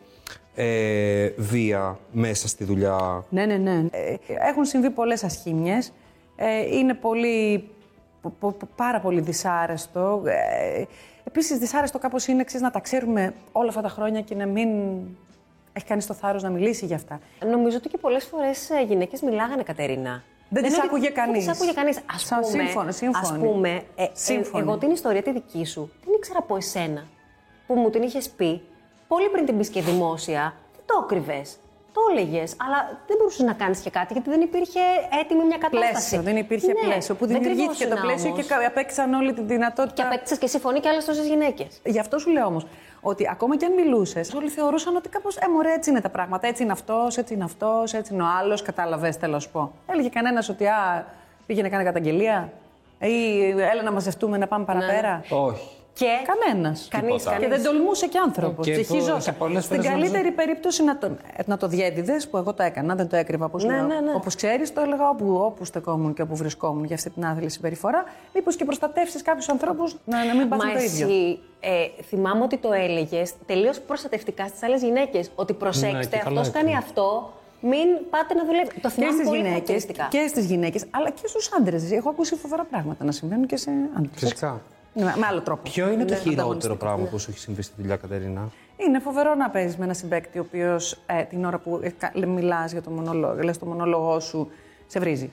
ε, 0.56 1.30
βία 1.38 2.00
μέσα 2.12 2.48
στη 2.48 2.64
δουλειά. 2.64 3.26
Ναι, 3.30 3.46
ναι, 3.46 3.56
ναι. 3.58 3.86
Ε, 3.92 4.16
έχουν 4.50 4.66
συμβεί 4.66 4.90
πολλές 4.90 5.24
ασχήμιες. 5.24 5.92
Ε, 6.36 6.78
είναι 6.78 6.94
πολύ, 6.94 7.70
πο- 8.22 8.34
πο- 8.40 8.52
πο- 8.52 8.68
πάρα 8.76 9.00
πολύ 9.00 9.22
δυσάρεστο. 9.22 10.22
Ε, 10.26 10.84
επίσης, 11.24 11.58
δυσάρεστο 11.58 12.00
κάπως 12.00 12.28
είναι 12.28 12.42
εξής, 12.42 12.62
να 12.62 12.72
τα 12.72 12.80
ξέρουμε 12.80 13.34
όλα 13.52 13.70
αυτά 13.70 13.82
τα 13.82 13.90
χρόνια 13.90 14.22
και 14.22 14.36
να 14.36 14.46
μην 14.46 14.70
έχει 15.74 15.86
κανείς 15.86 16.06
το 16.06 16.14
θάρρος 16.14 16.44
να 16.44 16.50
μιλήσει 16.50 16.86
για 16.86 16.96
αυτά. 16.96 17.20
Νομίζω 17.52 17.78
ότι 17.78 17.90
και 17.90 17.98
πολλές 17.98 18.26
φορές 18.26 18.70
γυναίκες 18.88 19.22
μιλάγανε, 19.22 19.64
Κατερίνα. 19.64 20.24
Δεν 20.54 20.64
τις 20.64 20.74
είναι 20.74 20.84
άκουγε 20.86 21.06
ότι- 21.06 21.16
κανείς. 21.16 21.46
Δεν 21.46 21.54
τις 21.54 21.62
άκουγε 21.62 21.74
κανείς. 21.74 22.00
Ας 22.16 22.22
Σα- 22.26 22.40
πούμε, 22.40 22.64
σύμφωνο, 22.64 22.92
σύμφωνο. 22.92 23.28
Ας 23.28 23.38
πούμε, 23.52 23.70
ε, 23.96 24.04
ε, 24.04 24.10
Σύμφωνο. 24.14 24.64
εγώ 24.64 24.78
την 24.78 24.90
ιστορία 24.92 25.22
τη 25.22 25.32
δική 25.32 25.66
σου 25.66 25.92
δεν 26.06 26.14
ήξερα 26.18 26.40
από 26.40 26.56
εσένα 26.56 27.08
που 27.68 27.74
μου 27.74 27.90
την 27.90 28.02
είχες 28.02 28.30
πει 28.30 28.62
πολύ 29.08 29.30
πριν 29.30 29.46
την 29.46 29.58
πεις 29.58 29.70
και 29.70 29.82
δημόσια. 29.82 30.54
Δεν 30.76 30.84
το 30.86 30.94
έκρυβες. 31.04 31.58
Το 31.94 32.02
έλεγες, 32.12 32.56
αλλά 32.66 32.98
δεν 33.08 33.18
μπορούσες 33.18 33.40
να 33.46 33.54
κάνεις 33.54 33.80
και 33.80 33.90
κάτι 33.90 34.14
γιατί 34.14 34.30
δεν 34.30 34.42
υπήρχε 34.42 34.80
έτοιμη 35.22 35.44
μια 35.44 35.58
κατάσταση. 35.58 35.92
Πλαίσιο, 35.92 36.22
δεν 36.22 36.38
υπήρχε 36.38 36.68
Ναι, 36.68 36.74
πλαίσιο. 36.90 37.16
Που 37.16 37.26
δεν 37.26 37.38
δημιουργήθηκε 37.38 37.72
το 37.74 37.78
κρυβόσουνα 37.90 38.02
πλαίσιο 38.08 38.30
όμως. 38.32 38.42
και 38.48 38.54
κα- 38.54 38.68
απέκτησαν 38.68 39.14
όλη 39.14 39.34
τη 39.34 39.42
δυνατότητα. 39.42 39.94
Και 39.96 40.02
απέκτησες 40.02 40.38
και 40.38 40.46
εσύ 40.46 40.60
φωνή 40.60 40.80
και 40.80 40.90
άλλες 40.90 41.06
τόσες 41.06 41.28
γυναίκες. 41.28 41.80
Γι' 41.86 42.00
αυτό 42.00 42.18
σου 42.20 42.30
λέω 42.30 42.46
όμως 42.46 42.66
ότι 43.02 43.30
ακόμα 43.32 43.58
και 43.58 43.66
αν 43.66 43.74
μιλούσες, 43.74 44.34
όλοι 44.34 44.50
θεωρούσαν 44.50 44.96
ότι 44.96 45.10
κάπως 45.10 45.38
ε, 45.38 45.48
μωρέ, 45.54 45.74
έτσι 45.74 45.90
είναι 45.90 46.02
τα 46.02 46.10
πράγματα. 46.10 46.48
Έτσι 46.48 46.64
είναι 46.64 46.72
αυτός, 46.72 47.18
έτσι 47.18 47.34
είναι 47.34 47.44
αυτός, 47.44 47.94
έτσι 47.94 48.14
είναι 48.14 48.24
ο 48.24 48.28
άλλος. 48.40 48.62
Κατάλαβες, 48.62 49.16
θέλω 49.16 49.34
να 49.34 49.40
σου 49.40 49.50
πω. 49.52 49.72
Έλεγε 49.92 50.10
κανένας 50.10 50.50
ότι 50.50 50.66
α, 50.68 51.06
πήγαινε 51.46 51.68
να 51.68 51.74
κάνει 51.74 51.86
καταγγελία 51.86 52.52
ή 53.00 53.50
έλα 53.50 53.82
να 53.84 53.92
μαζευτούμε 53.92 54.38
να 54.38 54.48
πάμε 54.48 54.66
παραπέρα. 54.66 55.24
Όχι. 55.30 55.68
Και 56.02 56.08
Κανένας. 56.32 56.88
Κανείς, 56.90 57.24
Και 57.24 57.30
κανείς. 57.30 57.48
δεν 57.48 57.64
τολμούσε 57.64 58.08
και 58.08 58.18
άνθρωπος. 58.26 58.66
Και 58.66 58.72
Ψυχιζόταν. 58.72 59.22
σε 59.22 59.32
πολλές 59.32 59.64
Στην 59.64 59.76
φορές 59.76 59.92
νομίζω- 59.92 60.12
καλύτερη 60.14 60.36
περίπτωση 60.36 60.84
να 60.84 60.98
το, 60.98 61.06
ε, 61.36 61.42
να 61.46 61.58
το 61.58 61.68
διέδιδες, 61.68 62.28
που 62.28 62.38
εγώ 62.38 62.54
το 62.54 62.64
έκανα, 62.64 62.96
δεν 62.96 63.08
το 63.10 63.16
έκρυβα 63.16 63.46
όπως 63.46 63.64
Ναι, 63.64 63.74
ναι, 63.76 63.82
ναι. 64.00 64.14
Όπως 64.16 64.36
ξέρεις, 64.36 64.74
το 64.74 64.82
έλεγα 64.82 65.10
όπου, 65.10 65.36
όπου 65.36 65.66
στεκόμουν 65.66 66.14
και 66.14 66.22
όπου 66.22 66.36
βρισκόμουν 66.36 66.84
για 66.84 66.96
αυτή 66.96 67.10
την 67.10 67.26
άθλη 67.26 67.50
συμπεριφορά. 67.50 68.04
Μήπως 68.34 68.56
και 68.56 68.66
προστατεύσεις 68.66 69.22
κάποιους 69.22 69.50
ανθρώπους 69.50 69.96
να, 70.06 70.26
να 70.26 70.36
μην 70.36 70.50
πάθουν 70.50 70.68
Μα 70.68 70.74
το 70.74 70.80
ίδιο. 70.84 71.08
εσύ, 71.08 71.40
ε, 71.60 72.04
θυμάμαι 72.04 72.44
ότι 72.44 72.58
το 72.58 72.72
έλεγες 72.74 73.34
τελείως 73.46 73.80
προστατευτικά 73.80 74.48
στις 74.48 74.64
άλλες 74.64 74.82
γυναίκες. 74.84 75.32
Ότι 75.36 75.54
προσέξτε, 75.54 75.98
Ναι, 75.98 76.06
και 76.06 76.18
καλά 76.24 76.40
αυτό 76.42 76.54
κάνει 76.54 76.70
έκανε. 76.70 76.84
αυτό, 76.86 77.34
μην 77.62 77.88
πάτε 78.10 78.34
να 78.34 78.46
δουλεύετε. 78.46 78.74
Το 78.82 78.88
και 78.88 78.94
θυμάμαι 78.94 79.14
στις 79.14 79.26
πολύ 79.26 79.38
γυναίκες 79.38 79.52
χαρακτηριστικά. 79.68 80.08
και 80.12 80.28
στις 80.28 80.46
γυναίκες, 80.46 80.86
αλλά 80.92 81.10
και 81.10 81.28
στους 81.28 81.50
άντρες. 81.60 81.92
Έχω 81.92 82.10
ακούσει 82.10 82.36
φοβερά 82.36 82.64
πράγματα 82.64 83.04
να 83.04 83.12
συμβαίνουν 83.12 83.46
και 83.46 83.58
σε 83.58 83.70
άντρες. 83.98 84.12
Φυσικά. 84.20 84.62
Με, 84.94 85.14
με 85.18 85.26
άλλο 85.30 85.42
τρόπο. 85.42 85.62
Ποιο 85.62 85.90
είναι 85.92 86.06
το 86.06 86.14
Ναι, 86.14 86.20
χειρότερο 86.20 86.34
ανταγωνιστικά. 86.42 86.76
πράγμα 86.76 87.06
που 87.06 87.20
σου 87.20 87.30
έχει 87.30 87.40
συμβεί 87.40 87.62
στη 87.62 87.74
δουλειά, 87.78 87.96
Κατερίνα; 87.96 88.50
Είναι 88.78 89.00
φοβερό 89.00 89.36
να 89.36 89.50
παίζεις 89.50 89.78
με 89.78 89.84
ένα 89.86 89.94
συμπέκτη 89.94 90.40
ο 90.40 90.42
οποίος 90.48 91.00
ε, 91.06 91.24
την 91.24 91.46
ώρα 91.46 91.58
που 91.58 91.80
ε, 92.14 92.26
μιλάς 92.26 92.72
για 92.72 92.82
το 92.82 92.90
μονολόγο, 92.90 93.44
λες 93.44 93.58
το 93.58 93.66
μονόλογό 93.66 94.20
σου, 94.20 94.50
σε 94.88 95.00
βρίζει. 95.00 95.32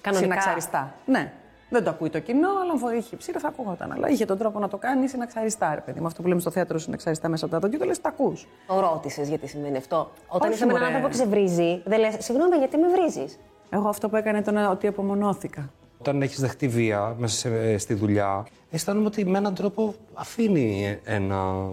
Κανονικά. 0.00 0.30
Συναξαριστά. 0.32 0.94
Ναι. 1.06 1.32
Δεν 1.70 1.84
το 1.84 1.90
ακούει 1.90 2.10
το 2.10 2.18
κοινό, 2.18 2.48
αλλά 2.62 2.88
αν 2.90 2.96
είχε 2.98 3.16
ψήρα 3.16 3.38
θα 3.40 3.48
ακουγόταν. 3.48 3.92
Αλλά 3.92 4.08
είχε 4.08 4.24
τον 4.24 4.38
τρόπο 4.38 4.58
να 4.58 4.68
το 4.68 4.76
κάνει 4.76 5.08
συναξαριστά, 5.08 5.74
ρε 5.74 5.80
παιδί. 5.80 6.00
Με 6.00 6.06
αυτό 6.06 6.22
που 6.22 6.28
λέμε 6.28 6.40
στο 6.40 6.50
θέατρο 6.50 6.78
συναξαριστά 6.78 7.28
μέσα 7.28 7.44
από 7.44 7.54
τα 7.54 7.60
δόντια, 7.60 7.78
το 7.78 7.84
λες, 7.84 8.00
τα 8.00 8.08
ακούς. 8.08 8.46
Το 8.66 8.80
ρώτησες 8.80 9.28
γιατί 9.28 9.46
σημαίνει 9.46 9.76
αυτό. 9.76 10.10
Όταν 10.28 10.48
Όχι, 10.48 10.56
είσαι 10.56 10.66
με 10.66 10.70
έναν 10.72 10.82
μωρέ. 10.82 10.94
άνθρωπο 10.94 11.16
και 11.16 11.22
σε 11.22 11.28
βρίζει, 11.30 11.82
δεν 11.84 11.98
λες, 12.00 12.16
συγγνώμη, 12.18 12.56
γιατί 12.56 12.76
με 12.76 12.88
βρίζεις; 12.88 13.38
Εγώ 13.70 13.88
αυτό 13.88 14.08
που 14.08 14.16
έκανε 14.16 14.38
ήταν 14.38 14.56
ότι 14.56 14.86
απομονώθηκα. 14.86 15.70
Όταν 16.02 16.22
έχεις 16.22 16.40
δεχτεί 16.40 16.68
βία 16.68 17.14
μέσα 17.18 17.36
σε- 17.36 17.78
στη 17.78 17.94
δουλειά, 17.94 18.46
αισθάνομαι 18.70 19.06
ότι 19.06 19.24
με 19.24 19.38
έναν 19.38 19.54
τρόπο 19.54 19.94
αφήνει 20.14 20.98
ένα 21.04 21.68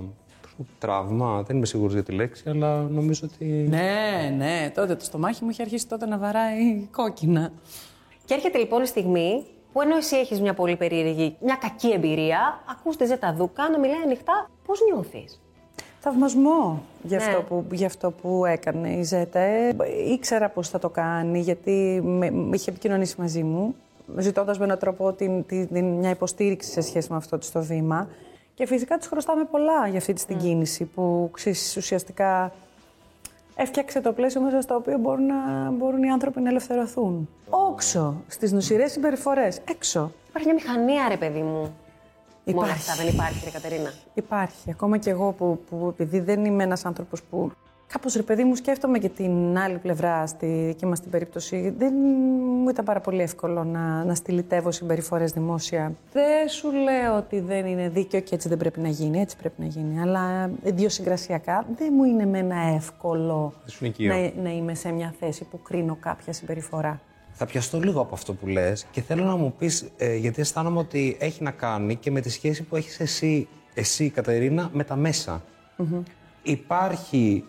τραύμα. 0.80 1.44
Δεν 1.48 1.56
είμαι 1.56 1.66
σίγουρος 1.66 1.94
για 1.94 2.04
τη 2.04 2.12
λέξη, 2.12 2.44
αλλά 2.50 2.82
νομίζω 2.82 3.30
ότι. 3.34 3.46
Ναι, 3.46 4.34
ναι, 4.38 4.72
τότε 4.76 4.96
το 4.96 5.04
στομάχι 5.04 5.44
μου 5.44 5.50
είχε 5.50 5.62
αρχίσει 5.62 5.88
τότε 5.88 6.06
να 6.06 6.18
βαράει 6.18 6.88
κόκκινα. 6.92 7.52
Και 8.26 8.34
έρχεται 8.34 8.58
λοιπόν 8.58 8.82
η 8.82 8.86
στιγμή 8.86 9.44
που 9.74 9.82
ενώ 9.82 9.96
εσύ 9.98 10.16
έχεις 10.16 10.42
μια 10.42 10.54
πολύ 10.54 10.76
περίεργη, 10.76 11.36
μια 11.42 11.56
κακή 11.62 11.88
εμπειρία, 11.92 12.64
ακούς 12.72 12.96
τη 12.98 13.06
Ζέτα 13.06 13.34
Δούκα 13.34 13.70
να 13.70 13.80
μιλάει 13.80 14.02
ανοιχτά, 14.06 14.50
πώς 14.66 14.80
νιώθεις; 14.92 15.42
Θαυμασμό 16.00 16.82
για, 17.04 17.18
Ναι. 17.18 17.24
αυτό 17.24 17.42
που, 17.42 17.66
για 17.72 17.88
αυτό 17.88 18.12
που 18.12 18.46
έκανε 18.46 18.90
η 18.90 19.04
Ζέτα. 19.04 19.40
Ε, 19.40 19.76
ήξερα 20.12 20.50
πώς 20.50 20.70
θα 20.70 20.80
το 20.80 20.90
κάνει, 20.90 21.40
γιατί 21.40 22.02
με, 22.04 22.32
με 22.32 22.56
είχε 22.56 22.70
επικοινωνήσει 22.70 23.16
μαζί 23.18 23.44
μου, 23.44 23.76
ζητώντας 24.18 24.58
με 24.60 24.66
έναν 24.66 24.78
τρόπο 24.78 25.14
την, 25.14 25.46
την, 25.46 25.68
την- 25.68 25.86
μια 25.94 26.10
υποστήριξη 26.10 26.72
σε 26.72 26.82
σχέση 26.82 27.08
με 27.12 27.18
αυτό 27.18 27.38
της 27.38 27.52
το 27.52 27.64
βήμα. 27.64 28.08
Και 28.54 28.66
φυσικά 28.66 28.98
της 28.98 29.08
χρωστάμε 29.08 29.44
πολλά 29.44 29.88
για 29.88 29.98
αυτή 29.98 30.14
της 30.14 30.26
την 30.26 30.38
κίνηση 30.38 30.86
που 30.86 31.30
ξέρεις, 31.34 31.76
ουσιαστικά 31.78 32.52
έφτιαξε 33.56 34.02
το 34.02 34.12
πλαίσιο 34.14 34.42
μέσα 34.42 34.62
στο 34.62 34.76
οποίο 34.76 34.98
μπορούν, 34.98 35.26
να, 35.26 35.70
μπορούν 35.72 36.04
οι 36.04 36.12
άνθρωποι 36.12 36.42
να 36.42 36.50
ελευθερωθούν. 36.50 37.30
Όξο, 37.50 38.24
στις 38.28 38.52
νοσηρές 38.52 38.92
συμπεριφορές, 38.92 39.60
έξω. 39.70 40.12
Υπάρχει 40.30 40.48
μια 40.48 40.54
μηχανία, 40.56 41.08
ρε 41.10 41.18
παιδί 41.18 41.42
μου. 41.42 41.74
Μόνο 42.46 42.62
Υπάρχει. 42.66 42.72
αυτά 42.90 43.04
δεν 43.04 43.14
υπάρχει, 43.14 43.42
ρε 43.46 43.50
Κατερίνα. 43.52 43.94
Υπάρχει. 44.14 44.72
Ακόμα 44.72 44.98
και 44.98 45.10
εγώ 45.10 45.32
που, 45.32 45.60
που 45.70 45.88
επειδή 45.90 46.20
δεν 46.20 46.46
είμαι 46.46 46.64
ένας 46.64 46.86
άνθρωπος 46.86 47.24
που 47.24 47.52
κάπως 47.92 48.14
ρε 48.14 48.22
παιδί 48.22 48.44
μου 48.44 48.56
σκέφτομαι 48.56 49.00
και 49.00 49.10
την 49.10 49.58
άλλη 49.58 49.78
πλευρά 49.78 50.28
στη 50.28 50.64
δική 50.68 50.86
μας 50.86 51.00
την 51.00 51.12
περίπτωση. 51.12 51.74
Δεν 51.78 51.94
μου 52.64 52.70
ήταν 52.70 52.86
πάρα 52.86 53.00
πολύ 53.00 53.22
εύκολο 53.22 53.64
να, 53.64 54.04
να 54.04 54.16
στυλιτεύω 54.16 54.72
συμπεριφορές 54.72 55.32
δημόσια. 55.32 55.94
Δεν 56.12 56.50
σου 56.50 56.72
λέω 56.72 57.18
ότι 57.18 57.40
δεν 57.40 57.66
είναι 57.66 57.90
δίκαιο 57.90 58.20
και 58.20 58.36
έτσι 58.36 58.48
δεν 58.50 58.58
πρέπει 58.58 58.80
να 58.80 58.90
γίνει, 58.90 59.20
έτσι 59.20 59.38
πρέπει 59.38 59.62
να 59.62 59.68
γίνει. 59.68 60.02
Αλλά 60.02 60.52
ιδιοσυγκρασιακά 60.64 61.66
δεν 61.78 61.94
μου 61.96 62.04
είναι 62.04 62.26
με 62.26 62.38
ένα 62.38 62.60
εύκολο 62.76 63.54
Δεν 63.64 63.70
σου 63.74 63.86
είναι 63.86 63.94
οικείο. 63.98 64.14
να, 64.14 64.44
να 64.44 64.50
είμαι 64.50 64.76
σε 64.76 64.92
μια 64.92 65.14
θέση 65.20 65.44
που 65.44 65.62
κρίνω 65.62 65.98
κάποια 66.00 66.34
συμπεριφορά. 66.34 67.02
Θα 67.32 67.46
πιαστώ 67.46 67.80
λίγο 67.80 68.02
από 68.02 68.16
αυτό 68.16 68.34
που 68.34 68.48
λες 68.48 68.86
και 68.92 69.02
θέλω 69.02 69.24
να 69.24 69.36
μου 69.36 69.54
πεις, 69.58 69.92
ε, 69.98 70.16
γιατί 70.16 70.42
αισθάνομαι 70.42 70.80
ότι 70.80 71.18
έχει 71.20 71.44
να 71.44 71.52
κάνει 71.52 71.96
και 71.96 72.12
με 72.12 72.22
τη 72.22 72.30
σχέση 72.30 72.64
που 72.64 72.76
έχεις 72.76 73.00
εσύ, 73.00 73.48
εσύ 73.74 74.10
Κατερίνα, 74.10 74.70
με 74.74 74.84
τα 74.84 74.96
μέσα. 74.96 75.44
Υπάρχει 76.44 77.46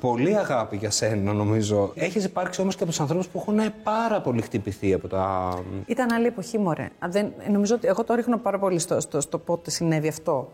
πολύ 0.00 0.36
αγάπη 0.36 0.76
για 0.76 0.90
σένα, 0.90 1.32
νομίζω. 1.32 1.92
Έχεις 1.94 2.24
υπάρξει 2.24 2.60
όμως 2.60 2.74
και 2.76 2.82
από 2.82 2.90
τους 2.90 3.00
ανθρώπους 3.00 3.26
που 3.28 3.38
έχουν 3.38 3.72
πάρα 3.82 4.20
πολύ 4.20 4.42
χτυπηθεί 4.42 4.92
από 4.92 5.08
τα... 5.08 5.54
Ήταν 5.86 6.12
άλλη 6.12 6.26
εποχή, 6.26 6.58
μωρέ. 6.58 6.82
Α, 6.82 7.08
Δεν, 7.08 7.32
νομίζω 7.50 7.74
ότι 7.74 7.86
εγώ 7.86 8.04
το 8.04 8.14
ρίχνω 8.14 8.38
πάρα 8.38 8.58
πολύ 8.58 8.78
στο, 8.78 9.00
στο, 9.00 9.20
στο 9.20 9.38
πότε 9.38 9.70
συνέβη 9.70 10.08
αυτό. 10.08 10.52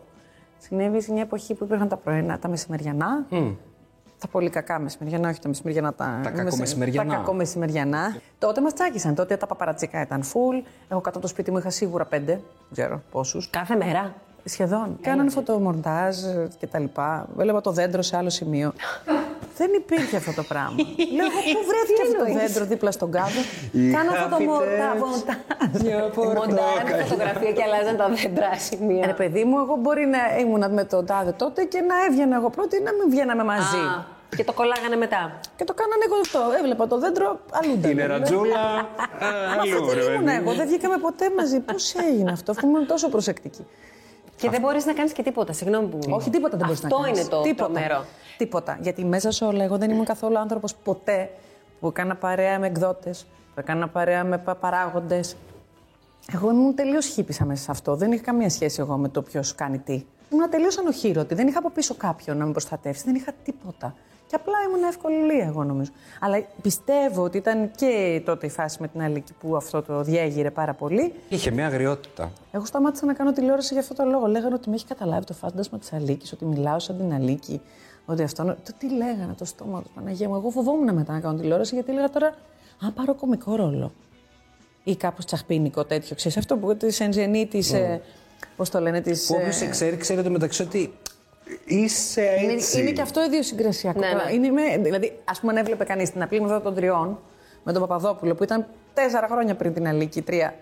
Συνέβη 0.57 1.01
σε 1.01 1.11
μια 1.11 1.21
εποχή 1.21 1.53
που 1.53 1.63
υπήρχαν 1.63 1.87
τα 1.87 1.97
πρωινά, 1.97 2.39
τα 2.39 2.47
μεσημεριανά. 2.47 3.25
Τα 4.19 4.27
πολύ 4.31 4.49
κακά 4.49 4.79
μεσημεριανά, 4.79 5.29
όχι 5.29 5.39
τα 5.39 5.47
μεσημεριανά. 5.47 5.93
Τα, 5.93 6.19
Τα 6.23 6.29
κακομεσημεριανά. 6.29 7.09
Τα 7.09 7.15
κακομεσημεριανά. 7.15 8.15
Τότε 8.39 8.61
μας 8.61 8.73
τσάκισαν. 8.73 9.15
Τότε 9.15 9.37
τα 9.37 9.45
παπαρατσικά 9.47 10.01
ήταν 10.01 10.21
full. 10.23 10.63
Εγώ 10.89 11.01
κάτω 11.01 11.17
από 11.17 11.19
το 11.19 11.27
σπίτι 11.27 11.51
μου 11.51 11.57
είχα 11.57 11.69
σίγουρα 11.69 12.05
πέντε. 12.05 12.31
Δεν 12.33 12.41
ξέρω 12.71 13.01
πόσους. 13.11 13.49
Κάθε 13.49 13.75
μέρα. 13.75 14.13
Σχεδόν. 14.45 14.97
Κάνανε 15.01 15.29
φωτομοντάζ 15.29 16.17
και 16.57 16.67
τα 16.67 16.79
λοιπά. 16.79 17.27
Έβλεπα 17.37 17.61
το 17.61 17.71
δέντρο 17.71 18.01
σε 18.01 18.17
άλλο 18.17 18.29
σημείο. 18.29 18.73
Δεν 19.57 19.69
υπήρχε 19.73 20.17
αυτό 20.17 20.33
το 20.33 20.43
πράγμα. 20.43 20.75
Λέω, 21.15 21.25
εγώ 21.29 21.39
πού 21.53 21.59
βρέθηκες 21.71 22.05
αυτό 22.07 22.17
το 22.25 22.33
δέντρο 22.39 22.65
δίπλα 22.65 22.91
στον 22.91 23.11
κάδο; 23.11 23.41
Κάνα 23.95 24.11
φωτομοντάζ. 24.21 24.97
Μοντάρανε 26.37 27.03
φωτογραφία 27.03 27.51
και 27.51 27.63
αλλάζαν 27.67 27.95
τα 27.97 28.07
δέντρα 28.09 28.49
Ρε 28.53 28.59
σημεία. 28.59 29.13
παιδί 29.13 29.43
μου, 29.43 29.57
εγώ 29.59 29.75
μπορεί 29.81 30.05
να 30.05 30.21
ήμουν 30.39 30.73
με 30.73 30.83
τον 30.83 31.05
τάδε 31.05 31.31
τότε 31.31 31.63
και 31.63 31.79
να 31.81 31.95
έβγαινα 32.07 32.35
εγώ 32.35 32.49
πρώτη 32.49 32.75
ή 32.77 32.81
να 32.87 32.91
μην 32.93 33.09
βγαίναμε 33.09 33.43
μαζί. 33.43 33.77
Α, 33.77 34.05
Και 34.35 34.43
το 34.43 34.53
κολλάγανε 34.53 34.95
μετά. 34.95 35.39
Και 35.55 35.63
το 35.63 35.73
κάνανε 35.73 36.03
εγώ 36.07 36.15
αυτό. 36.21 36.39
Έβλεπα 36.59 36.87
το 36.87 36.97
δέντρο 36.99 37.39
αλλού. 37.51 37.73
ήταν. 37.73 37.91
Είναι 37.91 38.05
ρατζούλα, 38.05 38.61
Μα 39.55 39.61
αυτό 39.63 39.85
δεν 39.85 40.13
ήμουν 40.13 40.27
εγώ, 40.27 40.51
δεν 40.53 40.67
βγήκαμε 40.67 40.97
ποτέ 40.97 41.25
μαζί. 41.37 41.59
Πώς 41.59 41.93
έγινε 41.95 42.31
αυτό, 42.31 42.51
αφού 42.51 42.67
ήμουν 42.67 42.85
τόσο 42.87 43.09
προσεκτική. 43.09 43.65
Και 44.35 44.49
δεν 44.49 44.61
μπορείς 44.61 44.85
να 44.85 44.93
κάνεις 44.93 45.11
και 45.11 45.23
τίποτα. 45.23 45.53
Συγγνώμη 45.53 45.87
που. 45.87 45.99
Όχι, 46.09 46.29
τίποτα 46.29 46.57
δεν 46.57 46.65
μπορείς 46.65 46.81
να 46.81 46.87
Αυτό 46.87 47.01
κάνεις. 47.01 47.19
είναι 47.19 47.29
το 47.29 47.41
τίποτα. 47.41 47.71
τρομερό. 47.71 48.05
Τίποτα. 48.37 48.77
Γιατί 48.81 49.05
μέσα 49.05 49.31
σε 49.31 49.45
όλα, 49.45 49.63
εγώ 49.63 49.77
δεν 49.77 49.89
ήμουν 49.91 50.05
καθόλου 50.05 50.39
άνθρωπος 50.39 50.75
ποτέ 50.75 51.29
που 51.79 51.87
έκανα 51.87 52.15
παρέα 52.15 52.59
με 52.59 52.67
εκδότες, 52.67 53.25
που 53.53 53.59
έκανα 53.59 53.87
παρέα 53.87 54.23
με 54.23 54.43
παράγοντες. 54.59 55.35
Εγώ 56.33 56.49
ήμουν 56.51 56.75
τελείως 56.75 57.05
χύπησα 57.05 57.45
μέσα 57.45 57.63
σε 57.63 57.71
αυτό. 57.71 57.95
Δεν 57.95 58.11
είχα 58.11 58.21
καμία 58.23 58.49
σχέση 58.49 58.79
εγώ 58.79 58.97
με 58.97 59.09
το 59.09 59.21
ποιος 59.21 59.55
κάνει 59.55 59.77
τι. 59.77 60.05
Ήμουν 60.31 60.49
τελείως 60.49 60.77
ανοχήρωτη. 60.77 61.35
Δεν 61.35 61.47
είχα 61.47 61.59
από 61.59 61.69
πίσω 61.69 61.95
κάποιον 61.95 62.37
να 62.37 62.45
με 62.45 62.51
προστατεύσει. 62.51 63.03
Δεν 63.05 63.15
είχα 63.15 63.31
τίποτα. 63.43 63.95
Και 64.27 64.35
απλά 64.35 64.53
ήμουν 64.67 64.83
εύκολη 64.83 65.39
εγώ 65.39 65.63
νομίζω. 65.63 65.91
Αλλά 66.19 66.43
πιστεύω 66.61 67.23
ότι 67.23 67.37
ήταν 67.37 67.71
και 67.75 68.21
τότε 68.25 68.45
η 68.45 68.49
φάση 68.49 68.77
με 68.81 68.87
την 68.87 69.01
Αλίκη 69.01 69.33
που 69.39 69.55
αυτό 69.55 69.81
το 69.81 70.03
διέγειρε 70.03 70.51
πάρα 70.51 70.73
πολύ. 70.73 71.13
Είχε 71.29 71.51
μια 71.51 71.65
αγριότητα. 71.65 72.31
Εγώ 72.51 72.65
σταμάτησα 72.65 73.05
να 73.05 73.13
κάνω 73.13 73.31
τηλεόραση 73.33 73.73
για 73.73 73.81
αυτόν 73.81 73.97
τον 73.97 74.09
λόγο. 74.09 74.27
Λέγανε 74.27 74.55
ότι 74.55 74.69
με 74.69 74.75
έχει 74.75 74.85
καταλάβει 74.85 75.25
το 75.25 75.33
φάντασμα 75.33 75.79
της 75.79 75.93
Αλίκης, 75.93 76.31
ότι 76.31 76.45
μιλάω 76.45 76.79
σαν 76.79 76.97
την 76.97 77.13
Αλίκη. 77.13 77.61
Ότι 78.05 78.23
αυτό. 78.23 78.43
Το 78.43 78.73
τι 78.77 78.89
λέγανε, 78.89 79.33
το 79.37 79.45
στόμα 79.45 79.81
του 79.81 79.89
Παναγία 79.95 80.27
μου. 80.29 80.35
Εγώ 80.35 80.49
φοβόμουν 80.49 80.93
μετά 80.93 81.13
να 81.13 81.19
κάνω 81.19 81.39
τηλεόραση 81.39 81.75
γιατί 81.75 81.91
έλεγα 81.91 82.09
τώρα, 82.09 82.35
αν 82.81 82.93
πάρω 82.93 83.15
κωμικό 83.15 83.55
ρόλο. 83.55 83.91
Ή 84.83 84.95
κάπως 84.95 85.25
τσαχπίνικο 85.25 85.85
τέτοιο. 85.85 86.15
Ξέρεις, 86.15 86.37
αυτό 86.37 86.57
που 86.57 86.75
της 86.75 86.99
Ενζενή 86.99 87.47
τη. 87.47 87.75
Ε, 87.75 87.99
Πώς 88.55 88.69
το 88.69 88.79
λένε, 88.79 89.01
της. 89.01 89.25
Που 89.25 89.35
όποιος 89.35 89.55
σε 89.55 89.67
ξέρει, 89.67 89.97
ξέρει 89.97 90.23
το 90.23 90.29
μεταξύ 90.29 90.61
ότι 90.61 90.93
είσαι 91.65 92.37
Είναι, 92.43 92.53
έτσι. 92.53 92.79
είναι 92.81 92.91
και 92.91 93.01
αυτό 93.01 93.23
ιδιοσυγκρασιακό. 93.23 93.99
Ναι, 93.99 94.07
ναι. 94.07 94.33
Είναι, 94.33 94.49
με- 94.49 94.77
δηλαδή, 94.77 95.19
ας 95.25 95.39
πούμε, 95.39 95.51
αν 95.51 95.57
έβλεπε 95.57 95.83
κανείς 95.83 96.11
την 96.11 96.21
απλή 96.21 96.41
μεθόδο 96.41 96.59
των 96.59 96.75
τριών 96.75 97.19
με 97.63 97.71
τον 97.73 97.81
Παπαδόπουλο 97.81 98.35
που 98.35 98.43
ήταν 98.43 98.65
τέσσερα 98.93 99.27
χρόνια 99.31 99.55
πριν 99.55 99.73
την 99.73 99.87
Αλίκη, 99.87 100.21
τρία. 100.21 100.53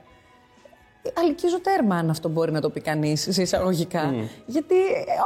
Αλικίζω 1.13 1.60
τέρμα, 1.62 1.96
αν 1.96 2.10
αυτό 2.10 2.29
μπορεί 2.29 2.51
να 2.51 2.62
το 2.62 2.70
πει 2.70 2.81
κανείς 2.81 3.27
σε 3.29 3.41
εισαγωγικά. 3.41 4.13
Γιατί 4.46 4.75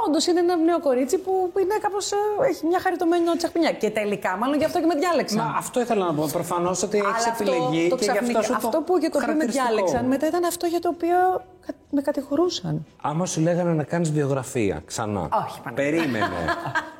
όντως 0.08 0.27
είναι 0.27 0.39
ένα 0.39 0.55
νέο 0.55 0.79
κορίτσι 0.79 1.17
που 1.17 1.51
είναι 1.62 1.75
κάπως. 1.82 2.12
έχει 2.50 2.65
μια 2.65 2.79
χαριτωμένη 2.79 3.24
τσαχπινιά. 3.38 3.72
Και 3.72 3.89
τελικά, 3.89 4.38
μάλλον 4.38 4.58
γι' 4.58 4.63
αυτό 4.65 4.79
και 4.79 4.86
με 4.86 4.96
διάλεξαν. 4.96 5.38
Μα 5.38 5.53
αυτό 5.58 5.79
ήθελα 5.79 6.05
να 6.05 6.13
πω. 6.13 6.29
Προφανώς 6.32 6.84
ότι 6.84 6.98
έχεις 6.98 7.25
Αλλά 7.25 7.36
επιλεγεί 7.39 7.89
το 7.89 7.96
και 7.96 8.03
γι' 8.03 8.10
αυτό 8.10 8.24
ξαφνικά- 8.24 8.41
σου 8.41 8.50
το 8.50 8.55
αυτό 8.67 8.82
που 8.82 8.98
για 8.98 9.10
το 9.10 9.17
οποίο 9.17 9.27
με 9.27 9.34
χαρακτηριστικό. 9.34 9.75
διάλεξαν 9.75 10.05
μετά 10.05 10.27
ήταν 10.27 10.44
αυτό 10.46 10.65
για 10.65 10.79
το 10.79 10.89
οποίο 10.89 11.15
κα- 11.15 11.44
με 11.89 12.01
κατηγορούσαν. 12.01 12.86
Άμα 13.01 13.25
σου 13.25 13.41
λέγανε 13.41 13.74
να 13.74 13.84
κάνεις 13.84 14.12
βιογραφία 14.12 14.81
ξανά. 14.86 15.19
Όχι, 15.22 15.62
Παναγία. 15.63 15.84
Περίμενε. 15.91 16.25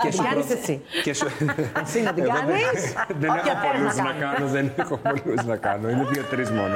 και 0.02 0.08
την 0.10 0.24
κάνεις 0.24 0.50
εσύ. 0.52 0.82
Και 1.04 1.14
σου... 1.14 1.26
Εσύ 1.84 2.02
να 2.02 2.14
την 2.14 2.24
Εγώ 2.24 2.34
δεν- 2.34 2.46
κάνεις, 2.46 2.94
Δεν 3.20 3.30
όποια 3.30 3.52
έχω 3.52 3.62
θέλεις 3.62 3.78
πολλούς 3.78 3.96
να 3.96 4.04
να 4.04 4.12
κάνεις. 4.12 4.36
κάνω. 4.38 4.48
Δεν 4.52 4.72
έχω 4.78 4.98
πολλούς 4.98 5.46
να 5.46 5.56
κάνω. 5.56 5.90
Είναι 5.90 6.04
δύο-τρεις 6.12 6.50
μόνο. 6.52 6.76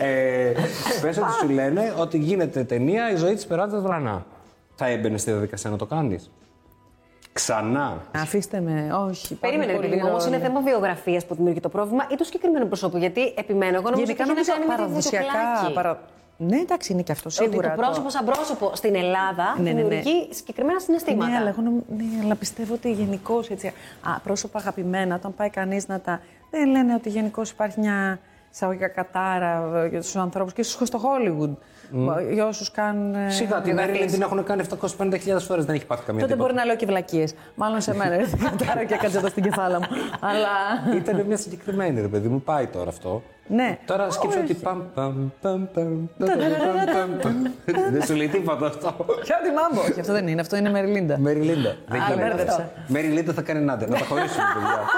Ε, 0.00 0.52
Πες 1.02 1.18
ότι 1.18 1.32
σου 1.40 1.48
λένε 1.48 1.94
ότι 1.98 2.18
γίνεται 2.18 2.64
ταινία 2.64 3.10
η 3.10 3.16
ζωή 3.16 3.34
της 3.34 3.46
περάτα 3.46 3.80
Βλανά. 3.80 4.26
Θα 4.74 4.86
έμπαινε 4.86 5.18
στη 5.18 5.30
διαδικασία 5.30 5.70
να 5.70 5.76
το 5.76 5.86
κάνεις. 5.86 6.30
Ξανά. 7.32 8.02
Αφήστε 8.14 8.60
με, 8.60 8.92
όχι. 9.08 9.34
Περίμενε, 9.34 9.72
πάρα 9.72 9.84
επειδή 9.84 9.98
πολύ 9.98 10.10
όμως 10.10 10.26
είναι 10.26 10.36
ρόλο. 10.36 10.48
θέμα 10.48 10.60
βιογραφίας 10.60 11.26
που 11.26 11.34
δημιουργεί 11.34 11.60
το 11.60 11.68
πρόβλημα 11.68 12.06
ή 12.12 12.14
του 12.14 12.24
συγκεκριμένου 12.24 12.66
προσώπου. 12.66 12.96
Γιατί 12.96 13.34
επιμένω, 13.36 13.74
εγώ 13.76 13.90
νομίζω 13.90 14.04
Γενικά 14.04 14.24
ότι 14.30 14.40
έχει 14.40 14.48
νομίζω 14.50 14.68
να 14.68 14.74
κάνει 14.76 14.92
με 14.92 14.98
τη 15.00 15.04
παραδοσιακά. 15.06 16.00
Βουτοκλάκη. 16.40 16.46
Παρα... 16.46 16.56
Ναι, 16.56 16.56
εντάξει, 16.62 16.92
είναι 16.92 17.02
και 17.02 17.12
αυτό 17.12 17.28
σίγουρα. 17.30 17.68
Ότι 17.68 17.76
το 17.76 17.82
πρόσωπο 17.82 18.10
σαν 18.10 18.24
πρόσωπο 18.24 18.70
στην 18.74 18.94
Ελλάδα 18.94 19.54
Ναι, 19.56 19.62
ναι, 19.62 19.72
ναι. 19.72 19.82
δημιουργεί 19.82 20.28
συγκεκριμένα 20.30 20.78
συναισθήματα. 20.80 21.30
Ναι, 21.30 21.36
αλλά, 21.36 21.48
εγώ 21.48 21.62
νομ- 21.62 21.82
ναι, 21.96 22.04
αλλά 22.24 22.34
πιστεύω 22.34 22.74
ότι 22.74 22.92
γενικώς 22.92 23.48
έτσι. 23.50 23.66
Α, 24.02 24.20
πρόσωπα 24.20 24.58
αγαπημένα, 24.58 25.14
όταν 25.14 25.34
πάει 25.34 25.50
κανείς 25.50 25.88
να 25.88 26.00
τα. 26.00 26.20
Δεν 26.50 26.68
λένε 26.68 26.94
ότι 26.94 27.08
γενικώς 27.08 27.50
υπάρχει 27.50 27.80
μια 27.80 28.18
εισαγωγικά 28.52 28.88
κατάρα 28.88 29.70
ε, 29.84 29.86
για 29.88 30.00
τους 30.00 30.16
ανθρώπους 30.16 30.52
και 30.52 30.60
ίσως 30.60 30.88
στο 30.88 31.00
Hollywood. 31.02 31.50
Για 32.32 32.46
όσους 32.46 32.70
κάνουν. 32.70 33.14
ε, 33.14 33.30
Σιγά 33.30 33.54
την 33.56 33.64
βιογραφίες. 33.64 33.86
Μέριλιν 33.90 34.12
την 34.12 34.22
έχουν 34.22 34.44
κάνει 34.44 34.62
750.000 35.36 35.40
φορές. 35.40 35.64
Δεν 35.64 35.74
έχει 35.74 35.86
πάθει 35.86 36.04
καμία 36.04 36.20
Τότε 36.20 36.32
τίποτα. 36.32 36.36
μπορεί 36.36 36.54
να 36.54 36.64
λέω 36.64 36.76
και 36.76 36.86
βλακίες. 36.86 37.34
Μάλλον 37.54 37.80
σε 37.80 37.94
μένα. 37.94 38.14
έρθει 38.20 38.34
η 38.34 38.38
κατάρα 38.38 38.84
και 38.84 38.94
έκατσε 38.94 39.18
εδώ 39.18 39.28
στην 39.28 39.42
κεφάλα 39.42 39.78
μου. 39.78 39.86
Αλλά. 40.20 40.96
Ήταν 40.96 41.24
μια 41.26 41.36
συγκεκριμένη, 41.36 42.00
ρε 42.00 42.06
παιδί 42.08 42.28
μου, 42.28 42.42
πάει 42.42 42.66
τώρα 42.66 42.88
αυτό. 42.88 43.22
Ναι. 43.46 43.78
Τώρα 43.84 44.10
σκέψω 44.10 44.38
Όχι. 44.40 44.52
ότι 44.52 44.62
παμ 44.62 44.82
παμ 44.94 45.28
παμ 45.40 45.66
παμ 45.74 46.06
παμ, 46.18 46.28
παμ, 46.92 47.18
παμ. 47.22 47.42
Δεν 47.92 48.02
σου 48.02 48.14
λέει 48.14 48.28
τίποτα 48.28 48.66
αυτό. 48.66 48.94
Ποιο 48.98 49.36
τη 49.44 49.50
μάμπο; 49.50 49.80
Όχι, 49.90 50.00
αυτό 50.00 50.12
δεν 50.12 50.26
είναι. 50.28 50.40
Αυτό 50.40 50.56
είναι 50.56 50.70
Μεριλίντα. 50.70 51.18
Μέρι 51.18 51.40
Λίντα. 51.40 51.76
Δεν 51.88 52.00
Α, 52.00 52.04
γίνεται 52.08 52.28
μπέρδεψα. 52.28 52.54
αυτό. 52.56 52.68
Μέρι 52.86 53.06
Λίντα 53.06 53.32
θα 53.32 53.42
κάνει 53.42 53.60
νάντε. 53.64 53.86
Να 53.86 53.98
τα 53.98 54.04
χωρίσουμε, 54.04 54.44
παιδιά. 54.54 54.78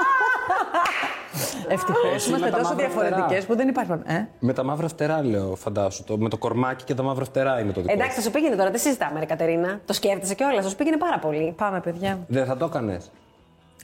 Ευτυχώς 1.69 2.15
Εσύ 2.15 2.29
είμαστε 2.29 2.47
με 2.47 2.53
τα 2.53 2.59
τόσο 2.59 2.69
μαύρα 2.71 2.87
διαφορετικές 2.87 3.25
φτερά. 3.27 3.47
που 3.47 3.57
δεν 3.57 3.69
υπάρχει. 3.69 3.93
Ε; 4.05 4.27
Με 4.39 4.53
τα 4.53 4.63
μαύρα 4.65 4.89
φτερά, 4.89 5.25
λέω, 5.25 5.55
φαντάσου. 5.57 6.05
Το, 6.05 6.19
με 6.19 6.29
το 6.29 6.39
κορμάκι 6.39 6.85
και 6.85 6.95
τα 6.95 7.03
μαύρα 7.03 7.25
φτερά 7.25 7.61
είναι 7.61 7.73
το 7.73 7.81
δικό. 7.81 7.93
Εντάξει, 7.93 8.17
θα 8.17 8.23
σου 8.23 8.31
πήγαινε 8.31 8.57
τώρα, 8.57 8.71
δεν 8.71 8.81
συζητάμε, 8.81 9.19
ρε 9.19 9.25
Κατερίνα. 9.27 9.81
Το 9.87 9.93
σκέφτεσαι 9.93 10.35
κιόλας, 10.35 10.65
θα 10.65 10.71
σου 10.71 10.77
πήγαινε 10.77 10.97
πάρα 10.97 11.19
πολύ. 11.19 11.55
Πάμε, 11.57 11.81
παιδιά. 11.81 12.19
Δεν 12.29 12.45
θα 12.47 12.57
το 12.57 12.65
έκανες. 12.65 13.11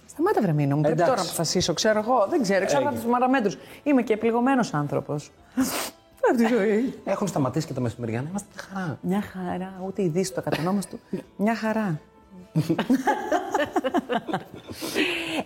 Σταμάτα 0.07 0.41
βρεμίνο 0.41 0.75
μου. 0.77 0.81
Πρέπει 0.83 0.95
Εντάξει. 1.01 1.11
τώρα 1.13 1.25
να 1.25 1.29
αποφασίσω. 1.29 1.73
Ξέρω 1.73 1.99
εγώ. 1.99 2.27
Δεν 2.31 2.43
ξέρω. 2.43 2.65
Ξέρω 2.67 2.83
από 2.87 2.95
τους 2.95 3.05
παραμέτρου. 3.11 3.59
Είμαι 3.83 4.03
και 4.03 4.17
πληγωμένο 4.17 4.65
άνθρωπος. 4.73 5.31
Από 6.31 6.37
τη 6.37 6.47
ζωή. 6.47 6.95
Έχουν 7.05 7.27
σταματήσει 7.27 7.67
και 7.67 7.73
τα 7.73 7.81
μεσημεριανά. 7.81 8.27
Είμαστε 8.29 8.49
χαρά. 8.57 8.99
Μια 9.01 9.23
χαρά. 9.33 9.73
Ούτε 9.87 10.03
η 10.03 10.09
Δύση 10.09 10.33
το 10.33 10.43
κατονόμαστο. 10.43 10.97
Μια 11.37 11.55
χαρά. 11.55 12.01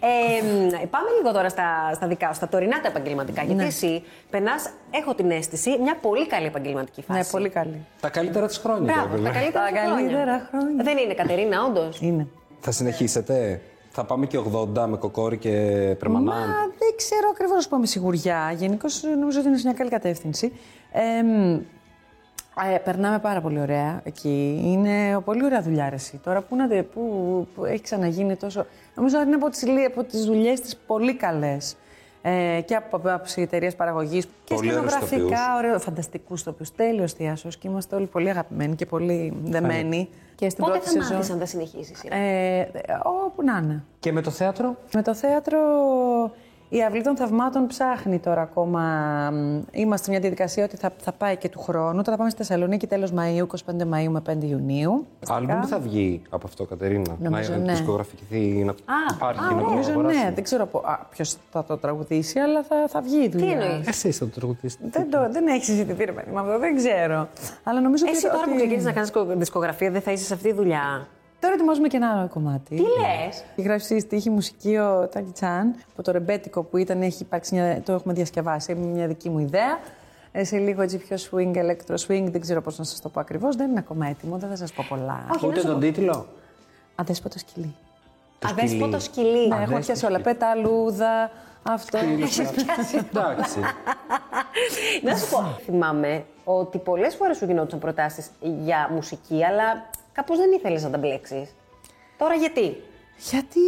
Ε, 0.00 0.44
μ, 0.44 0.68
πάμε 0.90 1.08
λίγο 1.18 1.32
τώρα 1.32 1.48
στα, 1.48 1.92
στα 1.94 2.06
δικά 2.06 2.26
σου, 2.28 2.34
στα 2.34 2.48
τωρινά 2.48 2.80
τα 2.80 2.88
επαγγελματικά. 2.88 3.42
Γιατί 3.42 3.64
εσύ 3.64 4.02
περνάς, 4.30 4.70
έχω 4.90 5.14
την 5.14 5.30
αίσθηση, 5.30 5.78
μια 5.80 5.96
πολύ 6.00 6.26
καλή 6.26 6.46
επαγγελματική 6.46 7.02
φάση. 7.02 7.18
Ναι, 7.18 7.24
πολύ 7.30 7.48
καλή. 7.48 7.86
Τα 8.00 8.08
καλύτερα 8.08 8.46
της 8.46 8.56
χρόνια. 8.58 8.92
Μπράβο, 8.94 9.08
βέβαια. 9.08 9.32
τα 9.32 9.38
καλύτερα, 9.38 9.64
Τα 9.64 9.68
σου 9.68 9.74
χρόνια. 9.86 9.94
καλύτερα 10.06 10.48
χρόνια. 10.50 10.84
Δεν 10.84 10.96
είναι, 10.98 11.14
Κατερίνα, 11.14 11.64
όντως. 11.64 12.00
Είναι. 12.00 12.26
Θα 12.60 12.70
συνεχίσετε; 12.70 13.60
Θα 13.90 14.04
πάμε 14.04 14.26
και 14.26 14.38
80 14.74 14.86
με 14.88 14.96
κοκόρι 14.96 15.36
και 15.38 15.50
Μα 15.88 15.94
πρεμανάν. 15.94 16.46
δεν 16.78 16.94
ξέρω 16.96 17.28
ακριβώς 17.32 17.54
να 17.54 17.60
σου 17.60 17.68
πω 17.68 17.76
με 17.78 17.86
σιγουριά. 17.86 18.52
Γενικώς 18.56 19.02
νομίζω 19.20 19.38
ότι 19.38 19.48
είναι 19.48 19.56
σε 19.56 19.66
μια 19.66 19.76
καλή 19.76 19.90
κατεύθυνση. 19.90 20.52
Ε, 20.92 21.22
μ, 21.22 21.58
ε, 22.74 22.78
περνάμε 22.78 23.18
πάρα 23.18 23.40
πολύ 23.40 23.60
ωραία 23.60 24.00
εκεί. 24.04 24.60
Είναι 24.64 25.20
πολύ 25.24 25.44
ωραία 25.44 25.62
δουλειά 25.62 25.88
ρε, 25.88 25.94
εσύ. 25.94 26.20
Τώρα 26.24 26.40
που, 26.40 26.56
να, 26.56 26.66
δε- 26.66 26.82
που, 26.82 27.46
που 27.54 27.64
έχει 27.64 27.80
ξαναγίνει 27.82 28.36
τόσο. 28.36 28.66
Νομίζω 28.94 29.18
ότι 29.18 29.26
είναι 29.26 29.36
από 29.36 29.48
τις 29.50 29.64
από 29.86 30.04
τις 30.04 30.24
δουλειές 30.24 30.60
τη 30.60 30.74
πολύ 30.86 31.14
καλές. 31.16 31.76
Ε, 32.24 32.60
και 32.64 32.74
από, 32.74 32.96
από 32.96 33.22
τις 33.22 33.36
εταιρείες 33.36 33.76
παραγωγής 33.76 34.24
και 34.44 34.54
Πολύ 34.54 34.74
ωραίους 34.74 34.92
σκηνογραφικά, 34.92 35.16
ηθοποιούς. 35.24 35.56
ωραίο, 35.56 35.78
φανταστικούς 35.78 36.42
τοπιούς. 36.42 36.74
Τέλειος 36.74 37.12
θειάσο 37.12 37.48
και 37.48 37.68
είμαστε 37.68 37.96
όλοι 37.96 38.06
πολύ 38.06 38.28
αγαπημένοι 38.30 38.74
και 38.74 38.86
πολύ 38.86 39.32
δεμένοι. 39.44 40.08
Και 40.34 40.48
στην 40.48 40.64
Πότε 40.64 40.78
πρώτη 40.78 40.90
θα 40.94 41.00
σεζόν. 41.02 41.16
μάθεις 41.16 41.30
αν 41.32 41.38
θα 41.38 41.46
συνεχίσεις. 41.46 42.02
Ε, 42.08 42.66
όπου 43.26 43.42
να 43.44 43.60
είναι. 43.64 43.84
Και 44.00 44.12
με 44.12 44.20
το 44.20 44.30
θέατρο; 44.30 44.76
Με 44.94 45.02
το 45.02 45.14
θέατρο 45.14 45.58
η 46.74 46.82
Αυλή 46.84 47.02
των 47.02 47.16
Θαυμάτων 47.16 47.66
ψάχνει 47.66 48.18
τώρα 48.18 48.40
ακόμα. 48.40 48.80
μ, 49.32 49.60
Είμαστε 49.72 50.04
σε 50.04 50.10
μια 50.10 50.20
διαδικασία 50.20 50.64
ότι 50.64 50.76
θα, 50.76 50.90
θα 51.02 51.12
πάει 51.12 51.36
και 51.36 51.48
του 51.48 51.60
χρόνου. 51.60 51.92
Τώρα 51.96 52.02
θα 52.10 52.16
πάμε 52.16 52.30
στη 52.30 52.38
Θεσσαλονίκη 52.44 52.86
τέλος 52.86 53.12
Μαΐου, 53.16 53.46
25 53.46 53.82
Μαΐου 53.82 54.08
με 54.08 54.22
5 54.30 54.42
Ιουνίου. 54.44 55.06
Άλμπουμ 55.28 55.60
που 55.60 55.66
θα 55.66 55.78
βγει 55.78 56.22
από 56.30 56.46
αυτό, 56.46 56.64
Κατερίνα; 56.64 57.16
Νομίζω, 57.20 57.52
να 57.52 57.58
ναι. 57.58 57.72
δισκογραφηθεί, 57.72 58.64
να 58.64 58.74
υπάρχει 59.14 59.40
Α, 59.40 59.48
και 59.48 59.54
να 59.54 59.60
το 59.62 59.68
νομίζω 59.68 59.90
αγοράσει. 59.90 60.18
ναι, 60.18 60.30
δεν 60.34 60.44
ξέρω 60.44 60.68
ποιος 61.10 61.36
θα 61.50 61.64
το 61.64 61.76
τραγουδήσει, 61.76 62.38
αλλά 62.38 62.62
θα, 62.62 62.76
θα 62.88 63.00
βγει 63.00 63.22
η 63.24 63.28
δουλειά. 63.28 63.60
εννοείς; 63.60 63.88
Εσείς 63.88 64.16
θα 64.18 64.24
το 64.24 64.30
τραγουδήσετε. 64.40 64.84
Δεν, 64.90 65.10
το, 65.10 65.28
δεν 65.30 65.46
έχει 65.46 65.64
συζητηθεί 65.64 66.04
ρε 66.04 66.12
παιδί 66.12 66.30
με 66.32 66.40
αυτό, 66.40 66.58
δεν 66.58 66.76
ξέρω. 66.76 67.28
Αλλά 67.64 67.80
νομίζω 67.80 68.04
Εσύ 68.08 68.16
ότι, 68.26 68.34
τώρα 68.34 68.44
που 68.44 68.50
ότι- 68.50 68.56
ξεκίνησες 68.56 68.84
να 68.84 68.92
κάνεις 68.92 69.12
δισκογραφία, 69.38 69.90
δεν 69.90 70.00
θα 70.00 70.12
είσαι 70.12 70.24
σε 70.24 70.34
αυτή 70.34 70.48
τη 70.48 70.54
δουλειά; 70.54 71.06
Τώρα 71.42 71.54
ετοιμάζουμε 71.54 71.88
και 71.88 71.96
ένα 71.96 72.10
άλλο 72.10 72.28
κομμάτι. 72.28 72.76
Τι 72.76 72.82
λες; 72.82 73.44
Έχει 73.56 73.68
γράψει 73.68 74.00
στίχη 74.00 74.30
μουσική 74.30 74.76
ο 74.76 75.08
Τάκη 75.12 75.30
Τσάν 75.30 75.74
από 75.92 76.02
το 76.02 76.12
ρεμπέτικο 76.12 76.62
που 76.62 76.76
ήταν, 76.76 77.02
έχει 77.02 77.22
υπάρξει 77.22 77.54
μια, 77.54 77.82
το 77.84 77.92
έχουμε 77.92 78.14
διασκευάσει, 78.14 78.72
είναι 78.72 78.86
μια 78.86 79.06
δική 79.06 79.28
μου 79.30 79.38
ιδέα. 79.38 79.78
Ε, 80.32 80.44
σε 80.44 80.56
λίγο 80.56 80.82
έτσι 80.82 80.98
πιο 80.98 81.16
swing, 81.30 81.54
electro 81.56 81.94
swing, 82.06 82.24
δεν 82.30 82.40
ξέρω 82.40 82.60
πώς 82.62 82.78
να 82.78 82.84
σας 82.84 83.00
το 83.00 83.08
πω 83.08 83.20
ακριβώς, 83.20 83.56
δεν 83.56 83.70
είναι 83.70 83.78
ακόμα 83.78 84.06
έτοιμο, 84.06 84.36
δεν 84.36 84.48
θα 84.48 84.56
σας 84.56 84.72
πω 84.72 84.84
πολλά. 84.88 85.26
Όχι, 85.34 85.46
Ούτε 85.46 85.54
να 85.54 85.60
σου 85.60 85.66
τον 85.66 85.74
πω. 85.74 85.80
τίτλο; 85.80 86.26
Αδέσποτο 86.94 87.38
σκυλί. 87.38 87.74
Αδέσποτο 88.44 88.98
σκυλί. 88.98 89.48
Ναι, 89.48 89.62
έχω 89.62 89.78
πιάσει 89.78 90.06
όλα, 90.06 90.20
πεταλούδα, 90.20 91.30
αυτό. 91.62 91.98
Εντάξει. 91.98 93.58
Να 95.02 95.16
σου 95.16 95.28
πω. 95.30 95.58
Θυμάμαι 95.64 96.24
ότι 96.44 96.78
πολλές 96.78 97.14
φορές 97.14 97.36
σου 97.36 97.44
γινόντουσαν 97.44 97.78
προτάσεις 97.78 98.30
για 98.40 98.90
μουσική, 98.92 99.44
αλλά 99.44 99.90
κάπως 100.12 100.38
δεν 100.38 100.52
ήθελες 100.52 100.82
να 100.82 100.90
τα 100.90 100.98
μπλέξεις. 100.98 101.54
Τώρα 102.18 102.34
γιατί; 102.34 102.76
Γιατί 103.30 103.60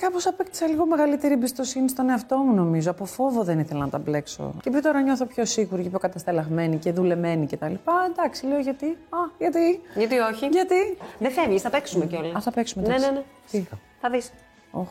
κάπως 0.00 0.26
απέκτησα 0.26 0.66
λίγο 0.66 0.86
μεγαλύτερη 0.86 1.32
εμπιστοσύνη 1.34 1.88
στον 1.88 2.08
εαυτό 2.08 2.36
μου, 2.36 2.54
νομίζω. 2.54 2.90
Από 2.90 3.04
φόβο 3.04 3.42
δεν 3.42 3.58
ήθελα 3.58 3.80
να 3.80 3.88
τα 3.88 3.98
μπλέξω. 3.98 4.54
Και 4.62 4.68
επειδή 4.68 4.82
τώρα 4.82 5.00
νιώθω 5.02 5.24
πιο 5.26 5.44
σίγουρη 5.44 5.82
και 5.82 5.88
πιο 5.88 5.98
κατασταλαγμένη 5.98 6.76
και 6.76 6.92
δουλεμένη 6.92 7.46
κτλ. 7.46 7.74
Εντάξει, 8.10 8.46
λέω 8.46 8.58
γιατί. 8.58 8.86
Α, 8.86 9.18
γιατί. 9.38 9.80
Γιατί 9.94 10.18
όχι; 10.18 10.46
Γιατί. 10.46 10.96
Δεν 11.18 11.30
φεύγεις, 11.30 11.62
θα 11.62 11.70
παίξουμε 11.70 12.06
κιόλας. 12.06 12.34
Α, 12.34 12.40
θα 12.40 12.50
παίξουμε 12.50 12.86
Ναι, 12.86 12.94
εντάξει. 12.94 13.12
ναι, 13.12 13.18
ναι. 13.18 13.24
Τι. 13.50 13.64
Θα 14.00 14.10
δεις. 14.10 14.30
Όχ. 14.70 14.88